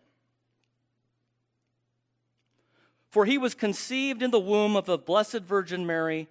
For 3.10 3.24
he 3.24 3.38
was 3.38 3.54
conceived 3.54 4.22
in 4.22 4.30
the 4.30 4.38
womb 4.38 4.76
of 4.76 4.86
the 4.86 4.96
Blessed 4.96 5.40
Virgin 5.40 5.84
Mary 5.84 6.28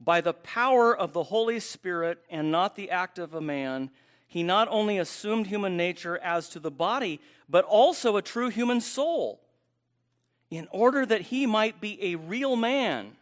by 0.00 0.20
the 0.20 0.32
power 0.32 0.96
of 0.96 1.12
the 1.12 1.24
Holy 1.24 1.60
Spirit 1.60 2.18
and 2.30 2.50
not 2.50 2.74
the 2.74 2.90
act 2.90 3.18
of 3.18 3.34
a 3.34 3.40
man. 3.40 3.90
He 4.26 4.42
not 4.42 4.66
only 4.70 4.98
assumed 4.98 5.46
human 5.46 5.76
nature 5.76 6.18
as 6.18 6.48
to 6.50 6.58
the 6.58 6.70
body, 6.70 7.20
but 7.52 7.66
also 7.66 8.16
a 8.16 8.22
true 8.22 8.48
human 8.48 8.80
soul, 8.80 9.38
in 10.50 10.66
order 10.70 11.04
that 11.04 11.20
he 11.20 11.44
might 11.44 11.82
be 11.82 12.02
a 12.02 12.16
real 12.16 12.56
man. 12.56 13.12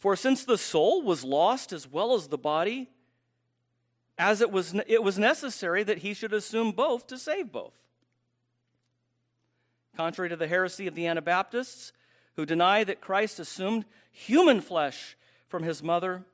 For 0.00 0.16
since 0.16 0.44
the 0.44 0.58
soul 0.58 1.00
was 1.00 1.22
lost 1.22 1.72
as 1.72 1.86
well 1.86 2.12
as 2.12 2.26
the 2.26 2.36
body, 2.36 2.90
as 4.18 4.40
it 4.40 4.50
was, 4.50 4.74
it 4.88 5.00
was 5.00 5.16
necessary 5.16 5.84
that 5.84 5.98
he 5.98 6.12
should 6.12 6.32
assume 6.32 6.72
both 6.72 7.06
to 7.06 7.18
save 7.18 7.52
both. 7.52 7.72
Contrary 9.96 10.28
to 10.28 10.36
the 10.36 10.48
heresy 10.48 10.88
of 10.88 10.96
the 10.96 11.06
Anabaptists, 11.06 11.92
who 12.34 12.44
deny 12.44 12.82
that 12.82 13.00
Christ 13.00 13.38
assumed 13.38 13.84
human 14.10 14.60
flesh 14.60 15.16
from 15.46 15.62
his 15.62 15.84
mother, 15.84 16.24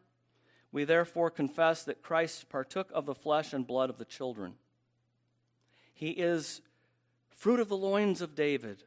we 0.72 0.84
therefore 0.84 1.28
confess 1.28 1.82
that 1.82 2.02
Christ 2.02 2.48
partook 2.48 2.88
of 2.94 3.04
the 3.04 3.14
flesh 3.14 3.52
and 3.52 3.66
blood 3.66 3.90
of 3.90 3.98
the 3.98 4.06
children. 4.06 4.54
He 5.98 6.10
is 6.10 6.60
fruit 7.34 7.58
of 7.58 7.68
the 7.68 7.76
loins 7.76 8.20
of 8.20 8.36
David, 8.36 8.84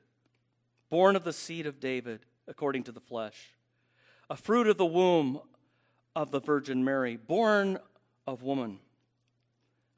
born 0.90 1.18
of 1.18 1.26
the 1.26 1.34
seed 1.34 1.66
of 1.66 1.78
David, 1.78 2.22
according 2.48 2.84
to 2.84 2.94
the 2.94 3.02
flesh, 3.02 3.50
a 4.30 4.38
fruit 4.38 4.66
of 4.66 4.78
the 4.78 4.86
womb 4.86 5.42
of 6.16 6.32
the 6.32 6.40
Virgin 6.40 6.86
Mary, 6.86 7.18
born 7.18 7.80
of 8.26 8.44
woman, 8.44 8.80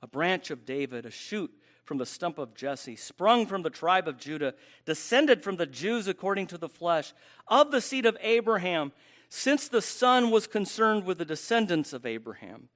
a 0.02 0.08
branch 0.08 0.50
of 0.50 0.66
David, 0.66 1.06
a 1.06 1.12
shoot 1.12 1.54
from 1.86 2.00
the 2.00 2.06
stump 2.08 2.40
of 2.40 2.56
Jesse, 2.56 2.96
sprung 2.96 3.46
from 3.46 3.62
the 3.62 3.70
tribe 3.70 4.08
of 4.08 4.18
Judah, 4.18 4.56
descended 4.84 5.44
from 5.44 5.58
the 5.58 5.68
Jews 5.68 6.08
according 6.08 6.48
to 6.48 6.58
the 6.58 6.68
flesh, 6.68 7.14
of 7.48 7.70
the 7.70 7.80
seed 7.80 8.08
of 8.08 8.18
Abraham, 8.22 8.92
since 9.30 9.68
the 9.68 9.84
Son 9.84 10.32
was 10.32 10.48
concerned 10.48 11.06
with 11.06 11.20
the 11.20 11.26
descendants 11.26 11.94
of 11.94 12.08
Abraham. 12.08 12.70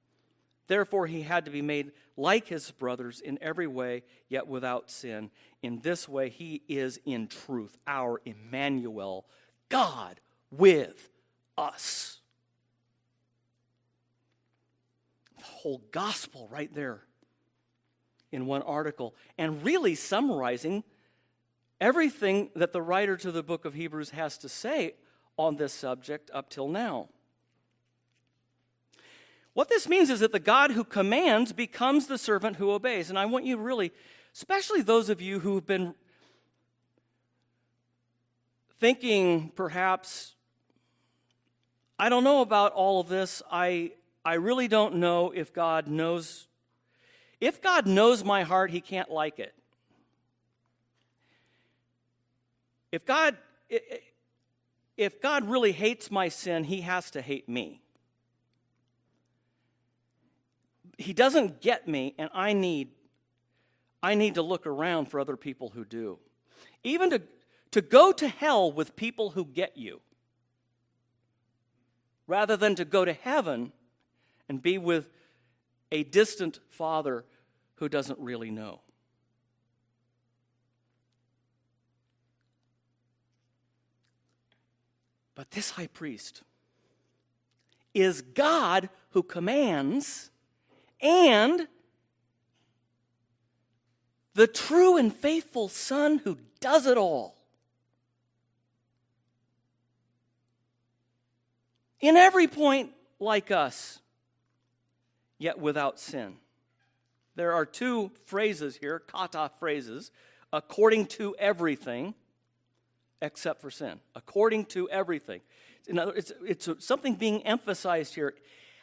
Therefore, 0.68 1.06
he 1.06 1.22
had 1.22 1.46
to 1.46 1.50
be 1.50 1.62
made 1.62 1.92
like 2.16 2.46
his 2.46 2.70
brothers 2.70 3.20
in 3.20 3.38
every 3.40 3.66
way, 3.66 4.04
yet 4.28 4.46
without 4.46 4.90
sin. 4.90 5.30
In 5.62 5.80
this 5.80 6.08
way, 6.08 6.28
he 6.28 6.62
is 6.68 7.00
in 7.04 7.26
truth 7.26 7.76
our 7.86 8.20
Emmanuel, 8.24 9.26
God 9.70 10.20
with 10.50 11.08
us. 11.56 12.20
The 15.38 15.44
whole 15.44 15.82
gospel 15.90 16.48
right 16.52 16.72
there 16.72 17.00
in 18.30 18.44
one 18.44 18.62
article 18.62 19.14
and 19.38 19.64
really 19.64 19.94
summarizing 19.94 20.84
everything 21.80 22.50
that 22.54 22.72
the 22.72 22.82
writer 22.82 23.16
to 23.16 23.32
the 23.32 23.42
book 23.42 23.64
of 23.64 23.72
Hebrews 23.72 24.10
has 24.10 24.36
to 24.38 24.50
say 24.50 24.96
on 25.38 25.56
this 25.56 25.72
subject 25.72 26.30
up 26.34 26.50
till 26.50 26.68
now. 26.68 27.08
What 29.58 29.68
this 29.68 29.88
means 29.88 30.08
is 30.08 30.20
that 30.20 30.30
the 30.30 30.38
God 30.38 30.70
who 30.70 30.84
commands 30.84 31.52
becomes 31.52 32.06
the 32.06 32.16
servant 32.16 32.58
who 32.58 32.70
obeys. 32.70 33.10
And 33.10 33.18
I 33.18 33.26
want 33.26 33.44
you 33.44 33.56
really, 33.56 33.90
especially 34.32 34.82
those 34.82 35.08
of 35.08 35.20
you 35.20 35.40
who 35.40 35.56
have 35.56 35.66
been 35.66 35.96
thinking 38.78 39.50
perhaps, 39.56 40.36
I 41.98 42.08
don't 42.08 42.22
know 42.22 42.40
about 42.40 42.72
all 42.74 43.00
of 43.00 43.08
this. 43.08 43.42
I, 43.50 43.94
I 44.24 44.34
really 44.34 44.68
don't 44.68 44.94
know 44.94 45.32
if 45.32 45.52
God 45.52 45.88
knows 45.88 46.46
if 47.40 47.60
God 47.60 47.84
knows 47.84 48.22
my 48.22 48.44
heart, 48.44 48.70
he 48.70 48.80
can't 48.80 49.10
like 49.10 49.40
it. 49.40 49.54
If 52.92 53.04
God 53.04 53.36
if 54.96 55.20
God 55.20 55.48
really 55.48 55.72
hates 55.72 56.12
my 56.12 56.28
sin, 56.28 56.62
he 56.62 56.82
has 56.82 57.10
to 57.10 57.20
hate 57.20 57.48
me. 57.48 57.82
He 60.98 61.12
doesn't 61.12 61.60
get 61.60 61.88
me 61.88 62.14
and 62.18 62.28
I 62.34 62.52
need 62.52 62.90
I 64.00 64.14
need 64.14 64.34
to 64.34 64.42
look 64.42 64.66
around 64.66 65.06
for 65.06 65.18
other 65.18 65.36
people 65.36 65.70
who 65.70 65.84
do. 65.84 66.18
Even 66.84 67.10
to 67.10 67.22
to 67.70 67.80
go 67.80 68.12
to 68.12 68.28
hell 68.28 68.70
with 68.70 68.96
people 68.96 69.30
who 69.30 69.44
get 69.44 69.76
you 69.76 70.00
rather 72.26 72.56
than 72.56 72.74
to 72.74 72.84
go 72.84 73.04
to 73.04 73.12
heaven 73.12 73.72
and 74.48 74.60
be 74.60 74.76
with 74.76 75.08
a 75.92 76.02
distant 76.04 76.58
father 76.68 77.24
who 77.76 77.88
doesn't 77.88 78.18
really 78.18 78.50
know. 78.50 78.80
But 85.34 85.52
this 85.52 85.70
high 85.70 85.86
priest 85.86 86.42
is 87.94 88.22
God 88.22 88.88
who 89.10 89.22
commands 89.22 90.30
and 91.00 91.68
the 94.34 94.46
true 94.46 94.96
and 94.96 95.14
faithful 95.14 95.68
Son 95.68 96.18
who 96.18 96.38
does 96.60 96.86
it 96.86 96.96
all. 96.96 97.36
In 102.00 102.16
every 102.16 102.46
point, 102.46 102.92
like 103.18 103.50
us 103.50 103.98
yet 105.38 105.58
without 105.58 105.98
sin. 105.98 106.36
There 107.34 107.52
are 107.52 107.66
two 107.66 108.10
phrases 108.26 108.76
here, 108.76 108.98
kata 109.00 109.50
phrases, 109.58 110.10
according 110.52 111.06
to 111.06 111.34
everything 111.38 112.14
except 113.20 113.60
for 113.60 113.70
sin. 113.70 114.00
According 114.14 114.66
to 114.66 114.88
everything. 114.90 115.40
In 115.86 115.98
other, 115.98 116.12
it's, 116.14 116.32
it's 116.44 116.68
something 116.78 117.14
being 117.14 117.44
emphasized 117.46 118.14
here. 118.14 118.34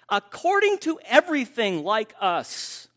According 0.10 0.80
to 0.80 1.00
everything 1.06 1.84
like 1.84 2.13
us. 2.20 2.88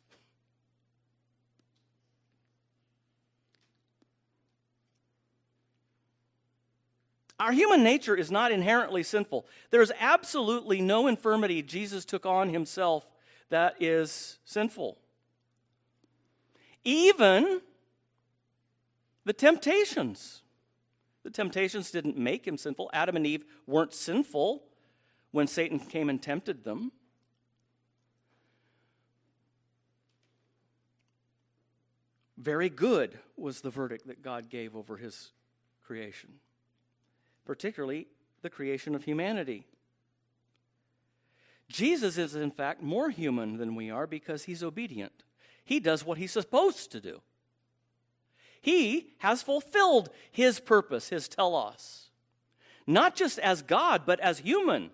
Our 7.41 7.53
human 7.53 7.85
nature 7.85 8.17
is 8.17 8.31
not 8.31 8.51
inherently 8.51 9.03
sinful. 9.03 9.47
There's 9.71 9.93
absolutely 10.01 10.81
no 10.81 11.07
infirmity 11.07 11.63
Jesus 11.63 12.05
took 12.05 12.27
on 12.27 12.49
himself 12.49 13.11
that 13.49 13.81
is 13.81 14.39
sinful. 14.45 14.99
Even 16.85 17.61
the 19.25 19.33
temptations. 19.33 20.43
The 21.23 21.31
temptations 21.31 21.91
didn't 21.91 22.17
make 22.17 22.47
him 22.47 22.59
sinful. 22.59 22.91
Adam 22.93 23.15
and 23.15 23.27
Eve 23.27 23.45
weren't 23.67 23.95
sinful 23.95 24.65
when 25.31 25.47
Satan 25.47 25.79
came 25.79 26.09
and 26.09 26.21
tempted 26.21 26.65
them. 26.65 26.91
Very 32.39 32.71
good 32.71 33.19
was 33.37 33.61
the 33.61 33.71
verdict 33.71 34.07
that 34.07 34.23
God 34.23 34.49
gave 34.49 34.77
over 34.77 34.97
his 34.97 35.33
creation, 35.85 36.35
particularly 37.45 38.07
the 38.43 38.51
creation 38.51 38.95
of 38.95 39.03
humanity. 39.03 39.67
Jesus 41.69 42.17
is, 42.17 42.37
in 42.37 42.53
fact, 42.53 42.81
more 42.81 43.11
human 43.11 43.57
than 43.57 43.75
we 43.75 43.91
are 43.91 44.07
because 44.07 44.45
he's 44.45 44.63
obedient. 44.63 45.25
He 45.65 45.81
does 45.81 46.07
what 46.07 46.17
he's 46.17 46.31
supposed 46.31 46.93
to 46.93 47.01
do. 47.01 47.21
He 48.61 49.15
has 49.19 49.43
fulfilled 49.43 50.09
his 50.31 50.61
purpose, 50.61 51.09
his 51.09 51.29
telos, 51.29 52.09
not 52.87 53.17
just 53.17 53.41
as 53.41 53.63
God, 53.63 54.03
but 54.07 54.21
as 54.21 54.39
human. 54.39 54.91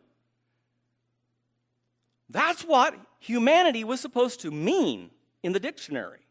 That's 2.30 2.62
what 2.62 2.98
humanity 3.18 3.84
was 3.84 4.00
supposed 4.00 4.40
to 4.40 4.50
mean 4.50 5.10
in 5.42 5.52
the 5.52 5.60
dictionary 5.60 6.23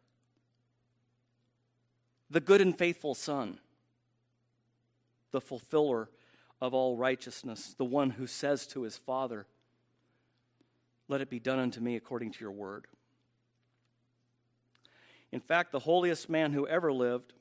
the 2.33 2.41
good 2.41 2.61
and 2.61 2.75
faithful 2.75 3.13
Son, 3.13 3.59
the 5.29 5.39
fulfiller 5.39 6.09
of 6.59 6.73
all 6.73 6.97
righteousness, 6.97 7.75
the 7.77 7.85
one 7.85 8.09
who 8.09 8.25
says 8.25 8.65
to 8.65 8.81
his 8.81 8.97
Father, 8.97 9.45
let 11.07 11.21
it 11.21 11.29
be 11.29 11.39
done 11.39 11.59
unto 11.59 11.79
me 11.79 11.95
according 11.95 12.31
to 12.31 12.39
your 12.39 12.51
word. 12.51 12.87
In 15.31 15.41
fact, 15.41 15.71
the 15.71 15.79
holiest 15.79 16.27
man 16.27 16.53
who 16.53 16.67
ever 16.67 16.91
lived 16.91 17.33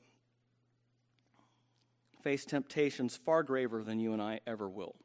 faced 2.21 2.49
temptations 2.49 3.17
far 3.17 3.41
graver 3.41 3.83
than 3.83 3.99
you 3.99 4.13
and 4.13 4.21
I 4.21 4.41
ever 4.45 4.69
will. 4.69 4.95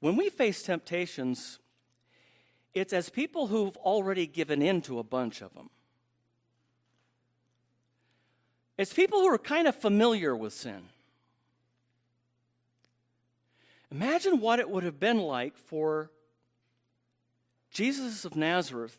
When 0.00 0.16
we 0.16 0.28
face 0.28 0.64
temptations, 0.64 1.60
it's 2.74 2.92
as 2.92 3.10
people 3.10 3.46
who've 3.46 3.76
already 3.76 4.26
given 4.26 4.60
in 4.60 4.82
to 4.82 4.98
a 4.98 5.04
bunch 5.04 5.40
of 5.40 5.54
them. 5.54 5.70
It's 8.76 8.92
people 8.92 9.20
who 9.20 9.28
are 9.28 9.38
kind 9.38 9.68
of 9.68 9.76
familiar 9.76 10.34
with 10.34 10.52
sin. 10.52 10.88
Imagine 13.90 14.40
what 14.40 14.58
it 14.58 14.68
would 14.68 14.82
have 14.82 14.98
been 14.98 15.18
like 15.18 15.56
for 15.56 16.10
Jesus 17.70 18.24
of 18.24 18.34
Nazareth, 18.34 18.98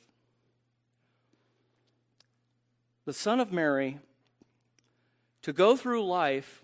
the 3.05 3.13
son 3.13 3.39
of 3.39 3.51
Mary, 3.51 3.99
to 5.41 5.51
go 5.51 5.75
through 5.75 6.05
life 6.05 6.63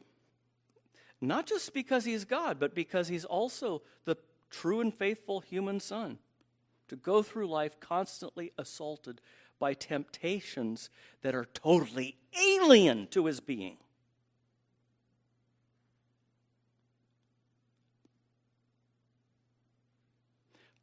not 1.21 1.45
just 1.45 1.73
because 1.73 2.03
he's 2.03 2.25
God, 2.25 2.59
but 2.59 2.73
because 2.73 3.07
he's 3.07 3.25
also 3.25 3.83
the 4.05 4.17
true 4.49 4.81
and 4.81 4.93
faithful 4.93 5.39
human 5.39 5.79
son. 5.79 6.17
To 6.87 6.95
go 6.95 7.21
through 7.21 7.47
life 7.47 7.79
constantly 7.79 8.51
assaulted 8.57 9.21
by 9.59 9.75
temptations 9.75 10.89
that 11.21 11.35
are 11.35 11.45
totally 11.45 12.17
alien 12.39 13.07
to 13.07 13.25
his 13.25 13.39
being. 13.39 13.77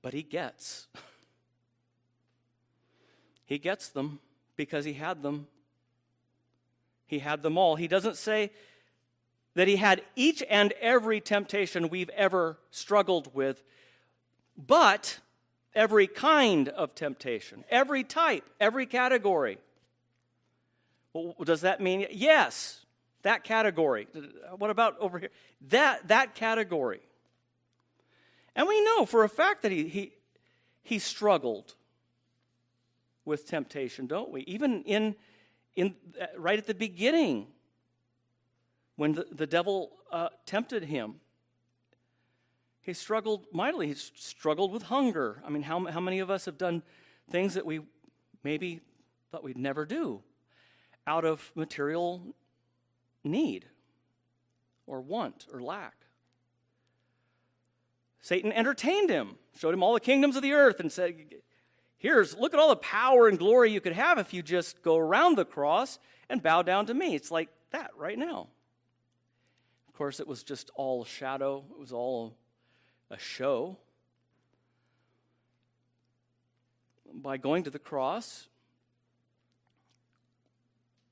but 0.00 0.14
he 0.14 0.22
gets 0.22 0.86
He 3.48 3.58
gets 3.58 3.88
them 3.88 4.20
because 4.56 4.84
he 4.84 4.92
had 4.92 5.22
them. 5.22 5.46
He 7.06 7.18
had 7.18 7.42
them 7.42 7.56
all. 7.56 7.76
He 7.76 7.88
doesn't 7.88 8.18
say 8.18 8.50
that 9.54 9.68
he 9.68 9.76
had 9.76 10.02
each 10.16 10.42
and 10.50 10.72
every 10.82 11.18
temptation 11.22 11.88
we've 11.88 12.10
ever 12.10 12.58
struggled 12.70 13.34
with, 13.34 13.62
but 14.54 15.18
every 15.74 16.06
kind 16.06 16.68
of 16.68 16.94
temptation, 16.94 17.64
every 17.70 18.04
type, 18.04 18.44
every 18.60 18.84
category. 18.84 19.56
Well, 21.24 21.44
does 21.44 21.62
that 21.62 21.80
mean 21.80 22.06
yes, 22.10 22.84
that 23.22 23.44
category? 23.44 24.08
What 24.56 24.70
about 24.70 24.98
over 24.98 25.18
here? 25.18 25.30
That 25.68 26.08
that 26.08 26.34
category. 26.34 27.00
And 28.54 28.66
we 28.66 28.80
know 28.84 29.06
for 29.06 29.24
a 29.24 29.28
fact 29.28 29.62
that 29.62 29.72
he 29.72 29.88
he 29.88 30.12
he 30.82 30.98
struggled 30.98 31.74
with 33.24 33.46
temptation, 33.46 34.06
don't 34.06 34.30
we? 34.30 34.42
Even 34.42 34.82
in 34.84 35.14
in 35.76 35.94
right 36.36 36.58
at 36.58 36.66
the 36.66 36.74
beginning 36.74 37.46
when 38.96 39.12
the, 39.12 39.26
the 39.30 39.46
devil 39.46 39.92
uh, 40.10 40.28
tempted 40.44 40.84
him 40.84 41.20
he 42.88 42.94
struggled 42.94 43.44
mightily. 43.52 43.88
He 43.88 43.94
struggled 43.94 44.72
with 44.72 44.84
hunger. 44.84 45.42
I 45.44 45.50
mean, 45.50 45.62
how, 45.62 45.84
how 45.84 46.00
many 46.00 46.20
of 46.20 46.30
us 46.30 46.46
have 46.46 46.56
done 46.56 46.82
things 47.30 47.52
that 47.52 47.66
we 47.66 47.80
maybe 48.42 48.80
thought 49.30 49.44
we'd 49.44 49.58
never 49.58 49.84
do 49.84 50.22
out 51.08 51.24
of 51.24 51.50
material 51.54 52.22
need 53.24 53.64
or 54.86 55.00
want 55.00 55.46
or 55.52 55.60
lack? 55.60 55.94
Satan 58.20 58.52
entertained 58.52 59.08
him, 59.08 59.36
showed 59.56 59.72
him 59.72 59.82
all 59.82 59.94
the 59.94 60.00
kingdoms 60.00 60.36
of 60.36 60.42
the 60.42 60.52
earth, 60.52 60.80
and 60.80 60.92
said, 60.92 61.16
Here's, 61.96 62.36
look 62.36 62.54
at 62.54 62.60
all 62.60 62.68
the 62.68 62.76
power 62.76 63.26
and 63.26 63.38
glory 63.38 63.72
you 63.72 63.80
could 63.80 63.92
have 63.92 64.18
if 64.18 64.32
you 64.32 64.42
just 64.42 64.82
go 64.82 64.96
around 64.96 65.36
the 65.36 65.44
cross 65.44 65.98
and 66.28 66.42
bow 66.42 66.62
down 66.62 66.86
to 66.86 66.94
me. 66.94 67.14
It's 67.14 67.30
like 67.30 67.48
that 67.70 67.90
right 67.96 68.18
now. 68.18 68.48
Of 69.88 69.94
course, 69.94 70.20
it 70.20 70.28
was 70.28 70.44
just 70.44 70.70
all 70.74 71.02
a 71.02 71.06
shadow, 71.06 71.64
it 71.70 71.78
was 71.78 71.92
all 71.92 72.36
a 73.10 73.18
show. 73.18 73.78
By 77.12 77.36
going 77.36 77.64
to 77.64 77.70
the 77.70 77.78
cross, 77.80 78.46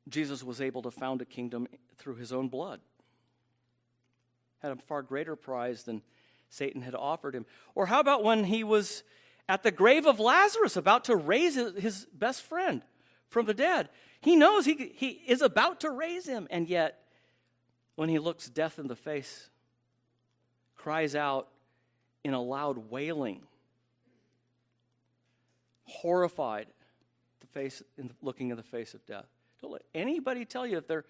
Jesus 0.09 0.43
was 0.43 0.61
able 0.61 0.83
to 0.83 0.91
found 0.91 1.21
a 1.21 1.25
kingdom 1.25 1.67
through 1.97 2.17
his 2.17 2.33
own 2.33 2.49
blood. 2.49 2.81
Had 4.61 4.73
a 4.73 4.77
far 4.77 5.03
greater 5.03 5.37
prize 5.37 5.83
than 5.83 6.03
Satan 6.49 6.83
had 6.83 6.95
offered 6.95 7.35
him. 7.35 7.47
Or 7.75 7.87
how 7.87 8.01
about 8.01 8.23
when 8.23 8.45
he 8.45 8.65
was 8.65 9.03
at 9.49 9.63
the 9.63 9.71
grave 9.71 10.07
of 10.07 10.21
Lazarus, 10.21 10.77
about 10.77 11.05
to 11.05 11.17
raise 11.17 11.55
his 11.55 12.07
best 12.13 12.43
friend 12.43 12.83
from 13.29 13.47
the 13.47 13.55
dead? 13.55 13.89
He 14.21 14.37
knows 14.37 14.65
he, 14.65 14.93
he 14.95 15.23
is 15.27 15.43
about 15.43 15.81
to 15.81 15.91
raise 15.91 16.27
him, 16.27 16.47
and 16.51 16.69
yet, 16.69 17.03
when 17.97 18.09
he 18.09 18.19
looks 18.19 18.49
death 18.49 18.79
in 18.79 18.89
the 18.89 18.97
face, 18.97 19.51
cries 20.75 21.15
out, 21.15 21.49
in 22.25 22.35
a 22.35 22.43
loud 22.43 22.91
wailing, 22.91 23.43
horrified, 25.85 26.67
the 27.41 27.47
face, 27.47 27.85
in 27.97 28.11
looking 28.21 28.51
in 28.51 28.57
the 28.57 28.65
face 28.65 28.95
of 28.95 29.07
death. 29.07 29.29
Let 29.71 29.83
anybody 29.95 30.45
tell 30.45 30.67
you 30.67 30.79
if 30.79 30.87
they're. 30.87 31.05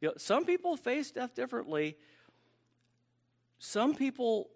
You 0.00 0.08
know, 0.08 0.14
some 0.16 0.46
people 0.46 0.76
face 0.76 1.10
death 1.10 1.34
differently. 1.34 1.96
Some 3.58 3.94
people 3.94 4.48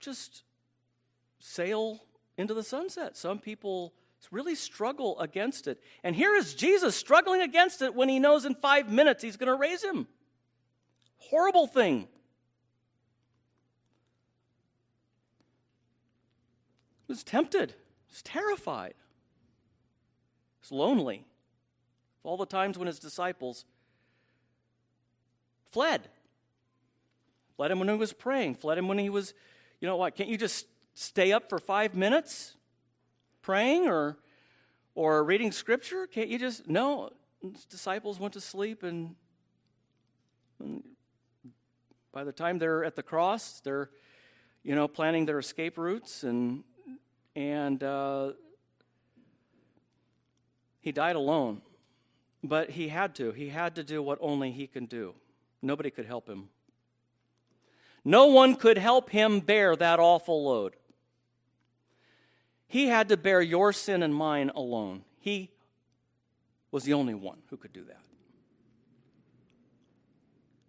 just 0.00 0.42
sail 1.38 2.00
into 2.36 2.54
the 2.54 2.64
sunset. 2.64 3.16
Some 3.16 3.38
people 3.38 3.92
really 4.32 4.56
struggle 4.56 5.18
against 5.20 5.68
it. 5.68 5.80
And 6.02 6.16
here 6.16 6.34
is 6.34 6.54
Jesus 6.54 6.96
struggling 6.96 7.40
against 7.40 7.82
it 7.82 7.94
when 7.94 8.08
he 8.08 8.18
knows 8.18 8.44
in 8.44 8.56
five 8.56 8.90
minutes 8.90 9.22
he's 9.22 9.36
going 9.36 9.46
to 9.46 9.54
raise 9.54 9.82
him. 9.82 10.08
Horrible 11.18 11.68
thing. 11.68 12.08
was 17.08 17.24
tempted, 17.24 17.74
was 18.10 18.22
terrified, 18.22 18.94
was 20.60 20.70
lonely. 20.70 21.24
All 22.28 22.36
the 22.36 22.44
times 22.44 22.76
when 22.76 22.86
his 22.86 22.98
disciples 22.98 23.64
fled. 25.70 26.10
Fled 27.56 27.70
him 27.70 27.78
when 27.78 27.88
he 27.88 27.94
was 27.94 28.12
praying, 28.12 28.56
fled 28.56 28.76
him 28.76 28.86
when 28.86 28.98
he 28.98 29.08
was, 29.08 29.32
you 29.80 29.88
know 29.88 29.96
what, 29.96 30.14
can't 30.14 30.28
you 30.28 30.36
just 30.36 30.66
stay 30.92 31.32
up 31.32 31.48
for 31.48 31.58
five 31.58 31.94
minutes 31.94 32.54
praying 33.40 33.88
or 33.88 34.18
or 34.94 35.24
reading 35.24 35.50
scripture? 35.50 36.06
Can't 36.06 36.28
you 36.28 36.38
just 36.38 36.68
no? 36.68 37.12
His 37.40 37.64
disciples 37.64 38.20
went 38.20 38.34
to 38.34 38.42
sleep 38.42 38.82
and, 38.82 39.14
and 40.60 40.82
by 42.12 42.24
the 42.24 42.32
time 42.32 42.58
they're 42.58 42.84
at 42.84 42.94
the 42.94 43.02
cross, 43.02 43.60
they're 43.60 43.88
you 44.62 44.74
know 44.74 44.86
planning 44.86 45.24
their 45.24 45.38
escape 45.38 45.78
routes 45.78 46.24
and 46.24 46.62
and 47.34 47.82
uh, 47.82 48.32
he 50.82 50.92
died 50.92 51.16
alone. 51.16 51.62
But 52.42 52.70
he 52.70 52.88
had 52.88 53.14
to. 53.16 53.32
He 53.32 53.48
had 53.48 53.74
to 53.76 53.84
do 53.84 54.02
what 54.02 54.18
only 54.20 54.52
he 54.52 54.66
can 54.66 54.86
do. 54.86 55.14
Nobody 55.60 55.90
could 55.90 56.06
help 56.06 56.28
him. 56.28 56.48
No 58.04 58.26
one 58.26 58.54
could 58.54 58.78
help 58.78 59.10
him 59.10 59.40
bear 59.40 59.74
that 59.76 59.98
awful 59.98 60.44
load. 60.44 60.76
He 62.68 62.86
had 62.86 63.08
to 63.08 63.16
bear 63.16 63.40
your 63.40 63.72
sin 63.72 64.02
and 64.02 64.14
mine 64.14 64.50
alone. 64.54 65.02
He 65.18 65.50
was 66.70 66.84
the 66.84 66.94
only 66.94 67.14
one 67.14 67.38
who 67.50 67.56
could 67.56 67.72
do 67.72 67.84
that. 67.84 68.00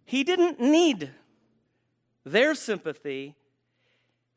He 0.04 0.24
didn't 0.24 0.60
need 0.60 1.10
their 2.24 2.54
sympathy 2.54 3.36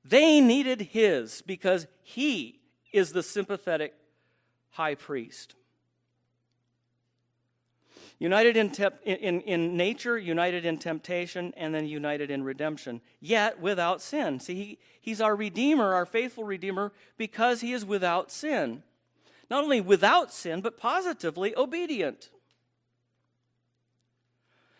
they 0.04 0.42
needed 0.42 0.82
his 0.82 1.42
because 1.42 1.88
he 2.02 2.60
is 2.92 3.14
the 3.14 3.24
sympathetic 3.24 3.94
high 4.72 4.96
priest. 4.96 5.56
United 8.20 8.56
in, 8.56 8.72
in, 9.04 9.42
in, 9.42 9.76
nature, 9.76 10.18
united 10.18 10.66
in 10.66 10.78
temptation, 10.78 11.54
and 11.58 11.74
then 11.74 11.86
united 11.86 12.32
in 12.32 12.44
redemption, 12.44 13.02
yet 13.20 13.60
without 13.60 14.02
sin. 14.02 14.40
See, 14.40 14.56
he, 14.56 14.80
he's 15.02 15.20
our 15.20 15.36
Redeemer, 15.36 15.94
our 15.94 16.06
faithful 16.06 16.44
Redeemer, 16.44 16.94
because 17.18 17.62
he 17.62 17.74
is 17.74 17.84
without 17.86 18.32
sin. 18.32 18.84
Not 19.50 19.64
only 19.64 19.82
without 19.82 20.32
sin, 20.34 20.62
but 20.62 20.78
positively 20.78 21.56
obedient. 21.56 22.30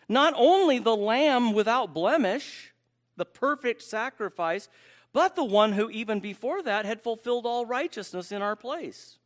Not 0.08 0.34
only 0.36 0.78
the 0.78 0.96
Lamb 0.96 1.52
without 1.52 1.94
blemish, 1.94 2.72
the 3.16 3.24
perfect 3.24 3.82
sacrifice, 3.82 4.68
but 5.12 5.36
the 5.36 5.44
one 5.44 5.72
who 5.72 5.90
even 5.90 6.20
before 6.20 6.62
that 6.62 6.84
had 6.84 7.00
fulfilled 7.00 7.46
all 7.46 7.66
righteousness 7.66 8.32
in 8.32 8.42
our 8.42 8.56
place. 8.56 9.18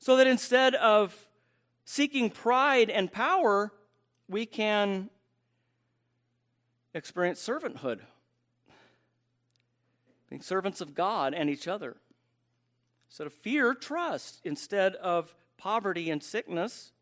So 0.00 0.16
that 0.16 0.26
instead 0.26 0.74
of 0.74 1.28
seeking 1.84 2.30
pride 2.30 2.88
and 2.88 3.12
power, 3.12 3.72
we 4.28 4.46
can 4.46 5.10
experience 6.94 7.46
servanthood, 7.46 8.00
being 10.28 10.40
servants 10.40 10.80
of 10.80 10.94
God 10.94 11.34
and 11.34 11.50
each 11.50 11.68
other. 11.68 11.96
Instead 13.08 13.26
of 13.26 13.34
fear, 13.34 13.74
trust. 13.74 14.40
Instead 14.42 14.94
of 14.96 15.34
poverty 15.58 16.10
and 16.10 16.22
sickness, 16.22 16.92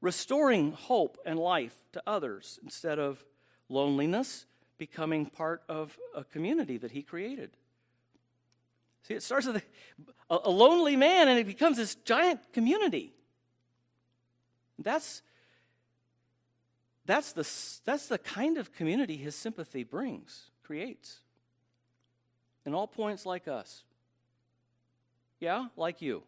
restoring 0.00 0.72
hope 0.72 1.16
and 1.24 1.38
life 1.38 1.84
to 1.92 2.02
others 2.06 2.58
instead 2.64 2.98
of 2.98 3.24
loneliness, 3.68 4.46
becoming 4.78 5.26
part 5.26 5.62
of 5.68 5.96
a 6.16 6.24
community 6.24 6.76
that 6.76 6.90
he 6.90 7.02
created. 7.02 7.56
See, 9.02 9.14
it 9.14 9.22
starts 9.22 9.46
with 9.46 9.62
a, 10.30 10.38
a 10.44 10.50
lonely 10.50 10.96
man 10.96 11.28
and 11.28 11.38
it 11.38 11.46
becomes 11.46 11.76
this 11.76 11.94
giant 11.94 12.52
community. 12.52 13.12
That's, 14.78 15.22
that's, 17.04 17.32
the, 17.32 17.48
that's 17.84 18.06
the 18.08 18.18
kind 18.18 18.58
of 18.58 18.72
community 18.72 19.16
his 19.16 19.34
sympathy 19.34 19.84
brings, 19.84 20.50
creates. 20.62 21.18
In 22.64 22.74
all 22.74 22.86
points, 22.86 23.26
like 23.26 23.48
us. 23.48 23.82
Yeah, 25.40 25.66
like 25.76 26.00
you. 26.00 26.22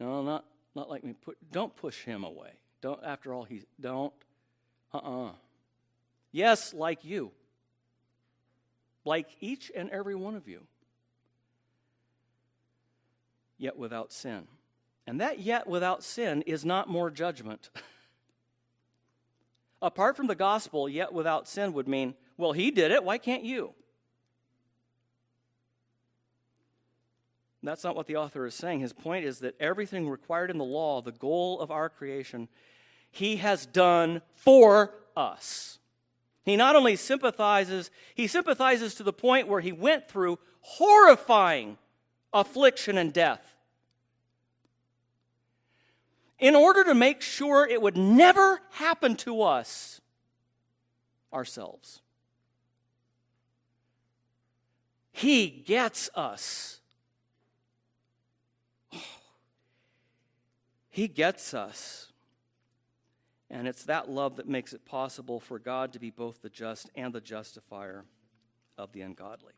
No, 0.00 0.22
not, 0.22 0.44
not 0.74 0.90
like 0.90 1.04
me. 1.04 1.12
Put, 1.12 1.38
don't 1.52 1.74
push 1.76 2.02
him 2.02 2.24
away. 2.24 2.50
Don't, 2.80 2.98
after 3.04 3.32
all, 3.32 3.44
he 3.44 3.62
don't. 3.80 4.12
Uh 4.92 4.98
uh-uh. 4.98 5.26
uh 5.28 5.32
Yes, 6.32 6.74
like 6.74 7.04
you. 7.04 7.30
Like 9.04 9.28
each 9.38 9.70
and 9.74 9.90
every 9.90 10.14
one 10.14 10.34
of 10.34 10.48
you. 10.48 10.62
Yet 13.62 13.78
without 13.78 14.12
sin. 14.12 14.48
And 15.06 15.20
that 15.20 15.38
yet 15.38 15.68
without 15.68 16.02
sin 16.02 16.42
is 16.48 16.64
not 16.64 16.88
more 16.88 17.12
judgment. 17.12 17.70
Apart 19.80 20.16
from 20.16 20.26
the 20.26 20.34
gospel, 20.34 20.88
yet 20.88 21.12
without 21.12 21.46
sin 21.46 21.72
would 21.72 21.86
mean, 21.86 22.14
well, 22.36 22.50
he 22.50 22.72
did 22.72 22.90
it, 22.90 23.04
why 23.04 23.18
can't 23.18 23.44
you? 23.44 23.72
That's 27.62 27.84
not 27.84 27.94
what 27.94 28.08
the 28.08 28.16
author 28.16 28.46
is 28.46 28.56
saying. 28.56 28.80
His 28.80 28.92
point 28.92 29.24
is 29.24 29.38
that 29.38 29.54
everything 29.60 30.08
required 30.08 30.50
in 30.50 30.58
the 30.58 30.64
law, 30.64 31.00
the 31.00 31.12
goal 31.12 31.60
of 31.60 31.70
our 31.70 31.88
creation, 31.88 32.48
he 33.12 33.36
has 33.36 33.64
done 33.64 34.22
for 34.34 34.92
us. 35.16 35.78
He 36.44 36.56
not 36.56 36.74
only 36.74 36.96
sympathizes, 36.96 37.92
he 38.16 38.26
sympathizes 38.26 38.96
to 38.96 39.04
the 39.04 39.12
point 39.12 39.46
where 39.46 39.60
he 39.60 39.70
went 39.70 40.08
through 40.08 40.40
horrifying 40.62 41.78
affliction 42.32 42.98
and 42.98 43.12
death 43.12 43.52
in 46.42 46.56
order 46.56 46.82
to 46.82 46.94
make 46.94 47.22
sure 47.22 47.66
it 47.68 47.80
would 47.80 47.96
never 47.96 48.60
happen 48.72 49.14
to 49.14 49.42
us 49.42 50.00
ourselves. 51.32 52.02
He 55.12 55.46
gets 55.48 56.10
us. 56.14 56.80
He 60.90 61.08
gets 61.08 61.54
us. 61.54 62.12
And 63.48 63.68
it's 63.68 63.84
that 63.84 64.10
love 64.10 64.36
that 64.36 64.48
makes 64.48 64.72
it 64.72 64.84
possible 64.84 65.38
for 65.40 65.58
God 65.58 65.92
to 65.92 65.98
be 65.98 66.10
both 66.10 66.42
the 66.42 66.50
just 66.50 66.90
and 66.94 67.14
the 67.14 67.20
justifier 67.20 68.04
of 68.76 68.92
the 68.92 69.02
ungodly. 69.02 69.54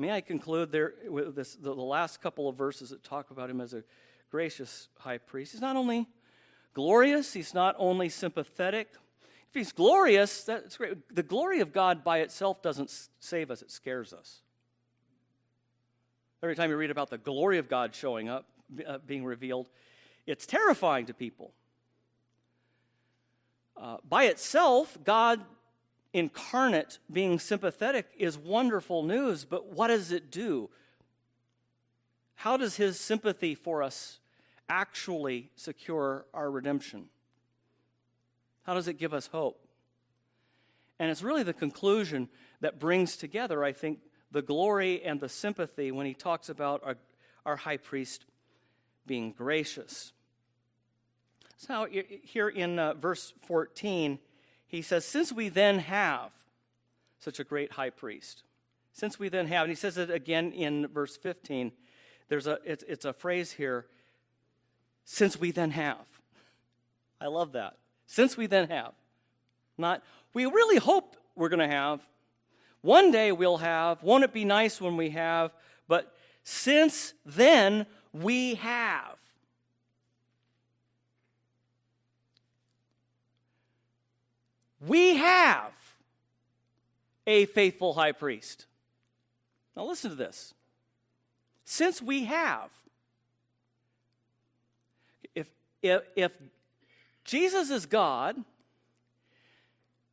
May 0.00 0.12
I 0.12 0.20
conclude 0.20 0.70
there 0.70 0.94
with 1.08 1.34
this, 1.34 1.56
the, 1.56 1.74
the 1.74 1.82
last 1.82 2.22
couple 2.22 2.48
of 2.48 2.54
verses 2.54 2.90
that 2.90 3.02
talk 3.02 3.32
about 3.32 3.50
him 3.50 3.60
as 3.60 3.74
a 3.74 3.82
gracious 4.30 4.88
high 4.98 5.18
priest. 5.18 5.52
He's 5.52 5.60
not 5.60 5.74
only 5.74 6.06
glorious, 6.72 7.32
he's 7.32 7.52
not 7.52 7.74
only 7.78 8.08
sympathetic. 8.08 8.88
If 9.48 9.54
he's 9.54 9.72
glorious, 9.72 10.44
that's 10.44 10.76
great. 10.76 11.14
The 11.14 11.24
glory 11.24 11.58
of 11.58 11.72
God 11.72 12.04
by 12.04 12.18
itself 12.18 12.62
doesn't 12.62 13.08
save 13.18 13.50
us, 13.50 13.60
it 13.60 13.72
scares 13.72 14.12
us. 14.12 14.42
Every 16.44 16.54
time 16.54 16.70
you 16.70 16.76
read 16.76 16.92
about 16.92 17.10
the 17.10 17.18
glory 17.18 17.58
of 17.58 17.68
God 17.68 17.92
showing 17.92 18.28
up, 18.28 18.46
uh, 18.86 18.98
being 19.04 19.24
revealed, 19.24 19.68
it's 20.26 20.46
terrifying 20.46 21.06
to 21.06 21.14
people. 21.14 21.52
Uh, 23.76 23.96
by 24.08 24.24
itself, 24.24 24.96
God 25.04 25.40
incarnate 26.12 26.98
being 27.12 27.38
sympathetic 27.38 28.08
is 28.18 28.38
wonderful 28.38 29.02
news, 29.02 29.44
but 29.44 29.72
what 29.72 29.88
does 29.88 30.12
it 30.12 30.30
do? 30.30 30.70
How 32.36 32.56
does 32.56 32.76
his 32.76 32.98
sympathy 32.98 33.54
for 33.54 33.82
us 33.82 34.20
actually 34.68 35.50
secure 35.56 36.24
our 36.32 36.50
redemption? 36.50 37.08
How 38.62 38.74
does 38.74 38.88
it 38.88 38.98
give 38.98 39.12
us 39.12 39.26
hope? 39.28 39.66
And 40.98 41.10
it's 41.10 41.22
really 41.22 41.42
the 41.42 41.52
conclusion 41.52 42.28
that 42.60 42.78
brings 42.78 43.16
together, 43.16 43.64
I 43.64 43.72
think, 43.72 44.00
the 44.30 44.42
glory 44.42 45.02
and 45.02 45.20
the 45.20 45.28
sympathy 45.28 45.90
when 45.90 46.06
he 46.06 46.14
talks 46.14 46.48
about 46.48 46.82
our, 46.84 46.96
our 47.46 47.56
high 47.56 47.76
priest 47.76 48.24
being 49.06 49.32
gracious. 49.32 50.12
So 51.56 51.88
here 52.22 52.48
in 52.48 52.78
uh, 52.78 52.94
verse 52.94 53.32
14, 53.46 54.18
he 54.68 54.82
says, 54.82 55.04
Since 55.04 55.32
we 55.32 55.48
then 55.48 55.80
have 55.80 56.30
such 57.18 57.40
a 57.40 57.44
great 57.44 57.72
high 57.72 57.90
priest, 57.90 58.42
since 58.92 59.18
we 59.18 59.28
then 59.28 59.46
have, 59.46 59.62
and 59.62 59.70
he 59.70 59.74
says 59.74 59.96
it 59.96 60.10
again 60.10 60.52
in 60.52 60.86
verse 60.88 61.16
15, 61.16 61.72
there's 62.28 62.46
a, 62.46 62.58
it's, 62.64 62.84
it's 62.86 63.04
a 63.04 63.12
phrase 63.12 63.52
here, 63.52 63.86
since 65.04 65.38
we 65.38 65.50
then 65.50 65.70
have. 65.70 66.04
I 67.20 67.26
love 67.26 67.52
that. 67.52 67.76
Since 68.06 68.36
we 68.36 68.46
then 68.46 68.68
have. 68.68 68.92
Not, 69.76 70.02
we 70.34 70.44
really 70.44 70.78
hope 70.78 71.16
we're 71.34 71.48
going 71.48 71.68
to 71.68 71.74
have. 71.74 72.00
One 72.82 73.10
day 73.10 73.32
we'll 73.32 73.58
have. 73.58 74.02
Won't 74.02 74.24
it 74.24 74.32
be 74.32 74.44
nice 74.44 74.80
when 74.80 74.96
we 74.96 75.10
have? 75.10 75.52
But 75.88 76.14
since 76.42 77.14
then 77.24 77.86
we 78.12 78.56
have. 78.56 79.17
We 84.86 85.16
have 85.16 85.72
a 87.26 87.46
faithful 87.46 87.94
high 87.94 88.12
priest. 88.12 88.66
Now, 89.76 89.84
listen 89.84 90.10
to 90.10 90.16
this. 90.16 90.54
Since 91.64 92.00
we 92.00 92.24
have, 92.24 92.70
if, 95.34 95.50
if, 95.82 96.02
if 96.16 96.32
Jesus 97.24 97.70
is 97.70 97.86
God, 97.86 98.42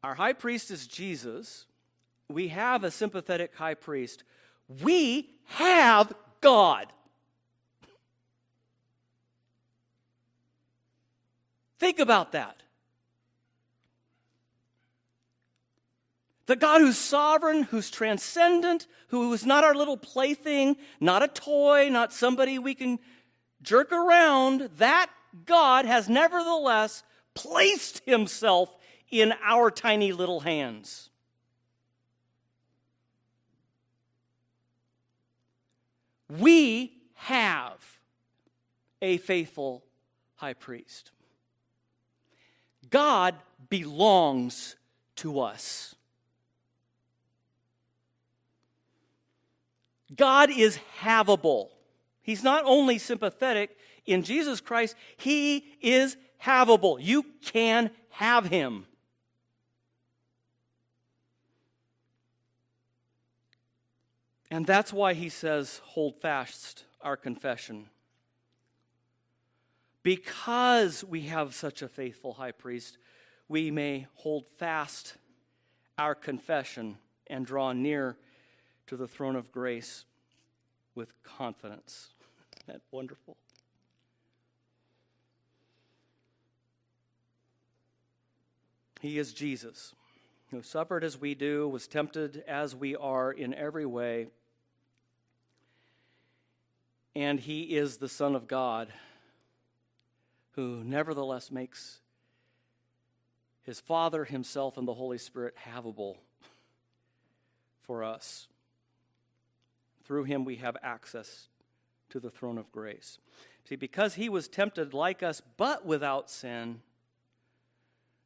our 0.03 0.15
high 0.15 0.33
priest 0.33 0.69
is 0.69 0.85
Jesus, 0.85 1.65
we 2.27 2.49
have 2.49 2.83
a 2.83 2.91
sympathetic 2.91 3.55
high 3.55 3.73
priest, 3.73 4.23
we 4.83 5.29
have 5.45 6.13
God. 6.41 6.87
Think 11.79 11.99
about 11.99 12.33
that. 12.33 12.61
The 16.47 16.55
God 16.55 16.81
who's 16.81 16.97
sovereign, 16.97 17.63
who's 17.63 17.89
transcendent, 17.89 18.87
who 19.07 19.33
is 19.33 19.45
not 19.45 19.63
our 19.63 19.73
little 19.73 19.97
plaything, 19.97 20.77
not 20.99 21.23
a 21.23 21.27
toy, 21.27 21.89
not 21.89 22.13
somebody 22.13 22.59
we 22.59 22.75
can 22.75 22.99
jerk 23.61 23.91
around, 23.91 24.69
that 24.77 25.09
God 25.45 25.85
has 25.85 26.07
nevertheless 26.07 27.03
placed 27.33 28.01
himself 28.05 28.75
in 29.09 29.33
our 29.43 29.71
tiny 29.71 30.11
little 30.11 30.41
hands. 30.41 31.09
We 36.29 36.93
have 37.15 37.99
a 39.01 39.17
faithful 39.17 39.83
high 40.35 40.53
priest. 40.53 41.11
God 42.89 43.35
belongs 43.69 44.75
to 45.17 45.39
us. 45.39 45.94
God 50.13 50.49
is 50.49 50.79
havable. 51.01 51.69
He's 52.21 52.43
not 52.43 52.63
only 52.65 52.97
sympathetic 52.97 53.77
in 54.05 54.23
Jesus 54.23 54.61
Christ, 54.61 54.95
He 55.17 55.65
is 55.81 56.17
havable. 56.43 56.97
You 56.99 57.25
can 57.41 57.91
have 58.09 58.45
Him. 58.45 58.85
And 64.51 64.65
that's 64.65 64.93
why 64.93 65.13
He 65.13 65.29
says, 65.29 65.81
hold 65.83 66.21
fast 66.21 66.85
our 67.01 67.17
confession. 67.17 67.87
Because 70.03 71.03
we 71.03 71.21
have 71.21 71.55
such 71.55 71.81
a 71.81 71.87
faithful 71.87 72.33
high 72.33 72.51
priest, 72.51 72.99
we 73.47 73.71
may 73.71 74.05
hold 74.13 74.45
fast 74.47 75.15
our 75.97 76.13
confession 76.13 76.97
and 77.27 77.45
draw 77.45 77.73
near 77.73 78.17
to 78.87 78.97
the 78.97 79.07
throne 79.07 79.35
of 79.35 79.51
grace 79.51 80.05
with 80.93 81.13
confidence. 81.23 82.09
Isn't 82.55 82.67
that 82.67 82.81
wonderful? 82.91 83.37
He 89.01 89.19
is 89.19 89.33
Jesus, 89.33 89.93
who 90.51 90.61
suffered 90.61 91.03
as 91.03 91.19
we 91.19 91.35
do, 91.35 91.67
was 91.67 91.87
tempted 91.87 92.43
as 92.47 92.75
we 92.75 92.95
are 92.95 93.31
in 93.31 93.53
every 93.53 93.85
way, 93.85 94.27
and 97.15 97.39
he 97.39 97.75
is 97.75 97.97
the 97.97 98.09
Son 98.09 98.35
of 98.35 98.47
God, 98.47 98.91
who 100.55 100.83
nevertheless 100.83 101.51
makes 101.51 101.99
his 103.61 103.79
Father, 103.79 104.25
himself, 104.25 104.77
and 104.77 104.87
the 104.87 104.93
Holy 104.93 105.17
Spirit 105.17 105.55
havable 105.67 106.15
for 107.81 108.03
us. 108.03 108.47
Through 110.05 110.25
him 110.25 110.45
we 110.45 110.57
have 110.57 110.77
access 110.81 111.47
to 112.09 112.19
the 112.19 112.29
throne 112.29 112.57
of 112.57 112.71
grace. 112.71 113.17
See, 113.67 113.75
because 113.75 114.15
he 114.15 114.29
was 114.29 114.47
tempted 114.47 114.93
like 114.93 115.23
us, 115.23 115.41
but 115.57 115.85
without 115.85 116.29
sin, 116.29 116.81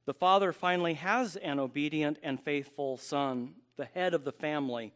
the 0.05 0.13
Father 0.13 0.51
finally 0.51 0.95
has 0.95 1.35
an 1.37 1.59
obedient 1.59 2.17
and 2.21 2.39
faithful 2.39 2.97
Son, 2.97 3.53
the 3.77 3.85
head 3.85 4.13
of 4.13 4.25
the 4.25 4.31
family, 4.31 4.91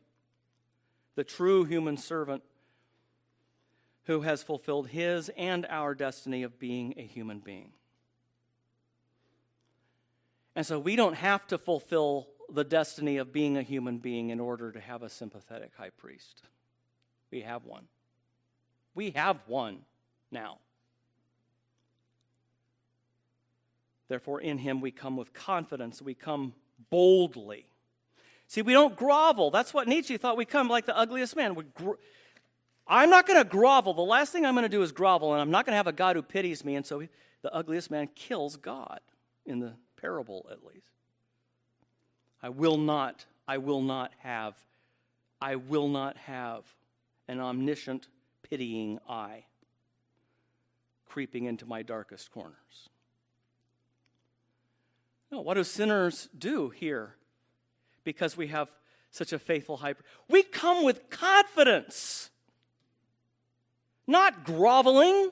the 1.15 1.23
true 1.23 1.63
human 1.63 1.97
servant 1.97 2.43
who 4.05 4.21
has 4.21 4.43
fulfilled 4.43 4.89
his 4.89 5.29
and 5.37 5.65
our 5.69 5.95
destiny 5.95 6.43
of 6.43 6.59
being 6.59 6.93
a 6.97 7.03
human 7.03 7.39
being. 7.39 7.71
And 10.55 10.65
so 10.65 10.77
we 10.77 10.95
don't 10.95 11.15
have 11.15 11.47
to 11.47 11.57
fulfill 11.57 12.27
the 12.49 12.63
destiny 12.63 13.17
of 13.17 13.31
being 13.31 13.57
a 13.57 13.63
human 13.63 13.97
being 13.97 14.29
in 14.29 14.39
order 14.39 14.71
to 14.71 14.79
have 14.79 15.01
a 15.01 15.09
sympathetic 15.09 15.71
high 15.77 15.89
priest. 15.89 16.43
We 17.33 17.41
have 17.41 17.65
one. 17.65 17.85
We 18.93 19.09
have 19.09 19.39
one 19.47 19.79
now. 20.29 20.59
Therefore, 24.07 24.39
in 24.39 24.59
him 24.59 24.81
we 24.81 24.91
come 24.91 25.17
with 25.17 25.33
confidence, 25.33 25.99
we 25.99 26.13
come 26.13 26.53
boldly. 26.91 27.65
See, 28.45 28.61
we 28.61 28.73
don't 28.73 28.95
grovel. 28.95 29.49
That's 29.49 29.73
what 29.73 29.87
Nietzsche 29.87 30.15
thought 30.15 30.37
we 30.37 30.45
come 30.45 30.69
like 30.69 30.85
the 30.85 30.95
ugliest 30.95 31.35
man. 31.35 31.55
Gro- 31.73 31.97
I'm 32.87 33.09
not 33.09 33.25
going 33.25 33.43
to 33.43 33.49
grovel. 33.49 33.95
The 33.95 34.03
last 34.03 34.31
thing 34.31 34.45
I'm 34.45 34.53
going 34.53 34.61
to 34.61 34.69
do 34.69 34.83
is 34.83 34.91
grovel, 34.91 35.33
and 35.33 35.41
I'm 35.41 35.49
not 35.49 35.65
going 35.65 35.73
to 35.73 35.77
have 35.77 35.87
a 35.87 35.91
God 35.91 36.15
who 36.15 36.21
pities 36.21 36.63
me. 36.63 36.75
And 36.75 36.85
so 36.85 36.99
he, 36.99 37.09
the 37.41 37.51
ugliest 37.51 37.89
man 37.89 38.09
kills 38.13 38.57
God, 38.57 38.99
in 39.43 39.59
the 39.59 39.73
parable 39.99 40.47
at 40.51 40.63
least. 40.63 40.91
I 42.43 42.49
will 42.49 42.77
not, 42.77 43.25
I 43.47 43.57
will 43.57 43.81
not 43.81 44.11
have, 44.19 44.53
I 45.41 45.55
will 45.55 45.87
not 45.87 46.15
have 46.17 46.63
an 47.27 47.39
omniscient, 47.39 48.07
pitying 48.43 48.99
eye 49.07 49.45
creeping 51.13 51.45
into 51.45 51.63
my 51.67 51.83
darkest 51.83 52.31
corners. 52.31 52.89
No, 55.31 55.41
what 55.41 55.53
do 55.53 55.63
sinners 55.63 56.27
do 56.35 56.69
here? 56.69 57.17
Because 58.03 58.35
we 58.35 58.47
have 58.47 58.71
such 59.11 59.31
a 59.31 59.37
faithful 59.37 59.77
high 59.77 59.93
priest. 59.93 60.09
We 60.27 60.41
come 60.41 60.83
with 60.83 61.11
confidence, 61.11 62.31
not 64.07 64.43
groveling. 64.43 65.29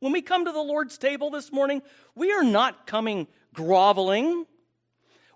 When 0.00 0.12
we 0.12 0.20
come 0.20 0.44
to 0.44 0.52
the 0.52 0.60
Lord's 0.60 0.98
table 0.98 1.30
this 1.30 1.50
morning, 1.50 1.80
we 2.14 2.30
are 2.30 2.44
not 2.44 2.86
coming 2.86 3.26
groveling. 3.54 4.44